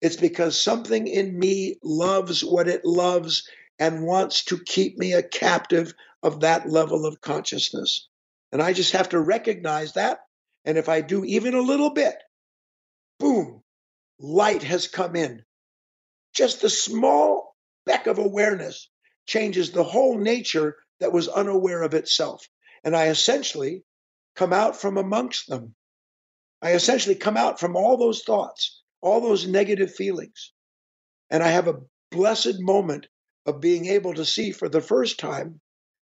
[0.00, 5.22] It's because something in me loves what it loves and wants to keep me a
[5.22, 8.06] captive of that level of consciousness.
[8.52, 10.20] And I just have to recognize that.
[10.64, 12.16] And if I do even a little bit,
[13.18, 13.62] boom,
[14.18, 15.42] light has come in.
[16.34, 18.88] Just the small speck of awareness
[19.26, 22.46] changes the whole nature that was unaware of itself.
[22.84, 23.84] And I essentially
[24.36, 25.74] come out from amongst them.
[26.62, 30.52] I essentially come out from all those thoughts, all those negative feelings.
[31.30, 31.80] And I have a
[32.10, 33.06] blessed moment
[33.46, 35.60] of being able to see for the first time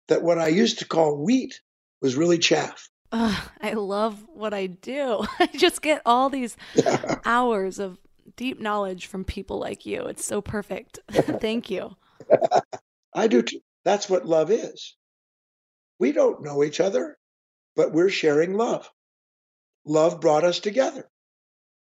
[0.08, 1.60] that what I used to call wheat
[2.02, 2.90] was really chaff.
[3.12, 5.26] I love what I do.
[5.40, 6.58] I just get all these
[7.26, 7.98] hours of
[8.36, 10.04] deep knowledge from people like you.
[10.04, 11.00] It's so perfect.
[11.12, 11.96] Thank you.
[13.14, 13.62] I do too.
[13.86, 14.96] That's what love is.
[16.00, 17.18] We don't know each other,
[17.76, 18.90] but we're sharing love.
[19.86, 21.10] Love brought us together.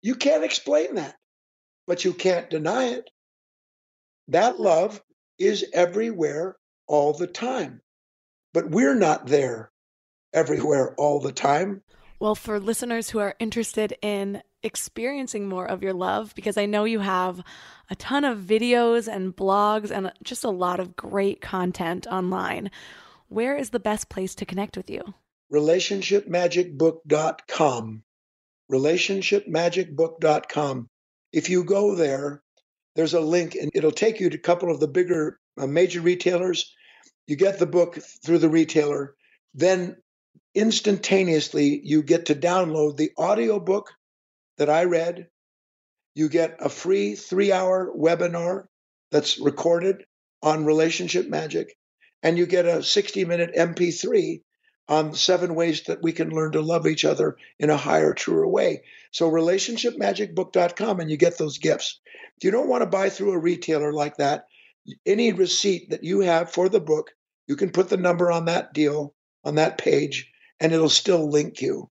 [0.01, 1.15] You can't explain that,
[1.87, 3.09] but you can't deny it.
[4.29, 5.01] That love
[5.39, 6.57] is everywhere
[6.87, 7.81] all the time,
[8.53, 9.71] but we're not there
[10.33, 11.81] everywhere all the time.
[12.19, 16.83] Well, for listeners who are interested in experiencing more of your love, because I know
[16.83, 17.41] you have
[17.89, 22.71] a ton of videos and blogs and just a lot of great content online,
[23.29, 25.13] where is the best place to connect with you?
[25.51, 28.03] relationshipmagicbook.com.
[28.71, 30.89] Relationshipmagicbook.com.
[31.31, 32.43] If you go there,
[32.95, 36.01] there's a link and it'll take you to a couple of the bigger uh, major
[36.01, 36.73] retailers.
[37.27, 39.15] You get the book through the retailer,
[39.53, 39.97] then
[40.55, 43.91] instantaneously you get to download the audio book
[44.57, 45.27] that I read.
[46.15, 48.65] You get a free three hour webinar
[49.11, 50.03] that's recorded
[50.41, 51.77] on relationship magic,
[52.23, 54.41] and you get a 60 minute MP3
[54.89, 58.47] on seven ways that we can learn to love each other in a higher, truer
[58.47, 58.83] way.
[59.11, 61.99] So, relationshipmagicbook.com, and you get those gifts.
[62.37, 64.45] If you don't want to buy through a retailer like that,
[65.05, 67.11] any receipt that you have for the book,
[67.47, 69.13] you can put the number on that deal,
[69.43, 71.89] on that page, and it'll still link you.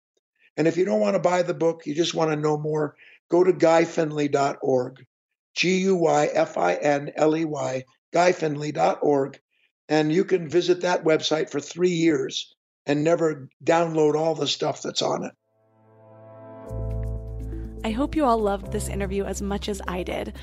[0.56, 2.96] And if you don't want to buy the book, you just want to know more,
[3.30, 5.06] go to guyfinley.org,
[5.54, 7.84] G U Y F I N L E Y,
[8.14, 9.40] guyfinley.org,
[9.88, 12.54] and you can visit that website for three years
[12.86, 15.32] and never download all the stuff that's on it.
[17.84, 20.34] I hope you all loved this interview as much as I did.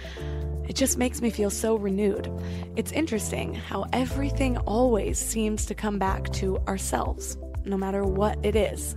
[0.67, 2.31] It just makes me feel so renewed.
[2.77, 8.55] It's interesting how everything always seems to come back to ourselves, no matter what it
[8.55, 8.95] is.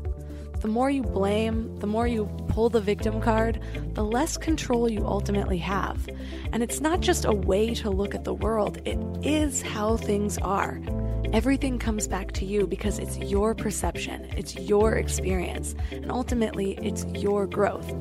[0.61, 3.61] The more you blame, the more you pull the victim card,
[3.93, 6.09] the less control you ultimately have.
[6.53, 10.39] And it's not just a way to look at the world, it is how things
[10.39, 10.81] are.
[11.33, 17.05] Everything comes back to you because it's your perception, it's your experience, and ultimately, it's
[17.07, 17.93] your growth.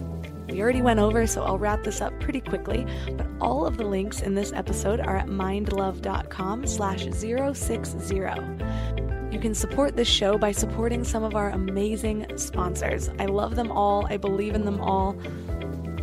[0.50, 2.86] We already went over, so I'll wrap this up pretty quickly,
[3.18, 9.15] but all of the links in this episode are at mindlove.com slash 060.
[9.36, 13.10] You can support this show by supporting some of our amazing sponsors.
[13.20, 15.10] I love them all, I believe in them all,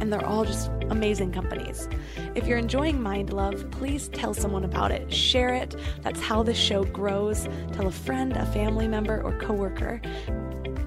[0.00, 1.88] and they're all just amazing companies.
[2.34, 5.10] If you're enjoying Mind Love, please tell someone about it.
[5.10, 5.74] Share it.
[6.02, 7.48] That's how this show grows.
[7.72, 10.02] Tell a friend, a family member, or coworker.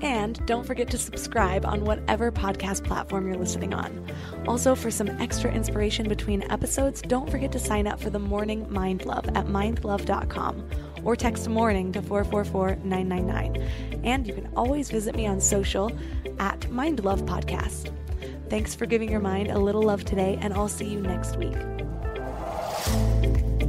[0.03, 4.05] And don't forget to subscribe on whatever podcast platform you're listening on.
[4.47, 8.71] Also, for some extra inspiration between episodes, don't forget to sign up for the Morning
[8.71, 10.69] Mind Love at mindlove.com
[11.05, 14.01] or text morning to 444 999.
[14.03, 15.97] And you can always visit me on social
[16.39, 17.91] at Mind Love Podcast.
[18.49, 21.55] Thanks for giving your mind a little love today, and I'll see you next week.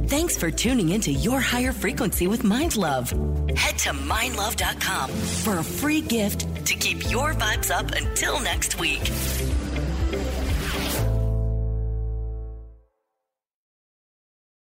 [0.07, 3.09] Thanks for tuning into Your Higher Frequency with Mind Love.
[3.57, 9.01] Head to mindlove.com for a free gift to keep your vibes up until next week.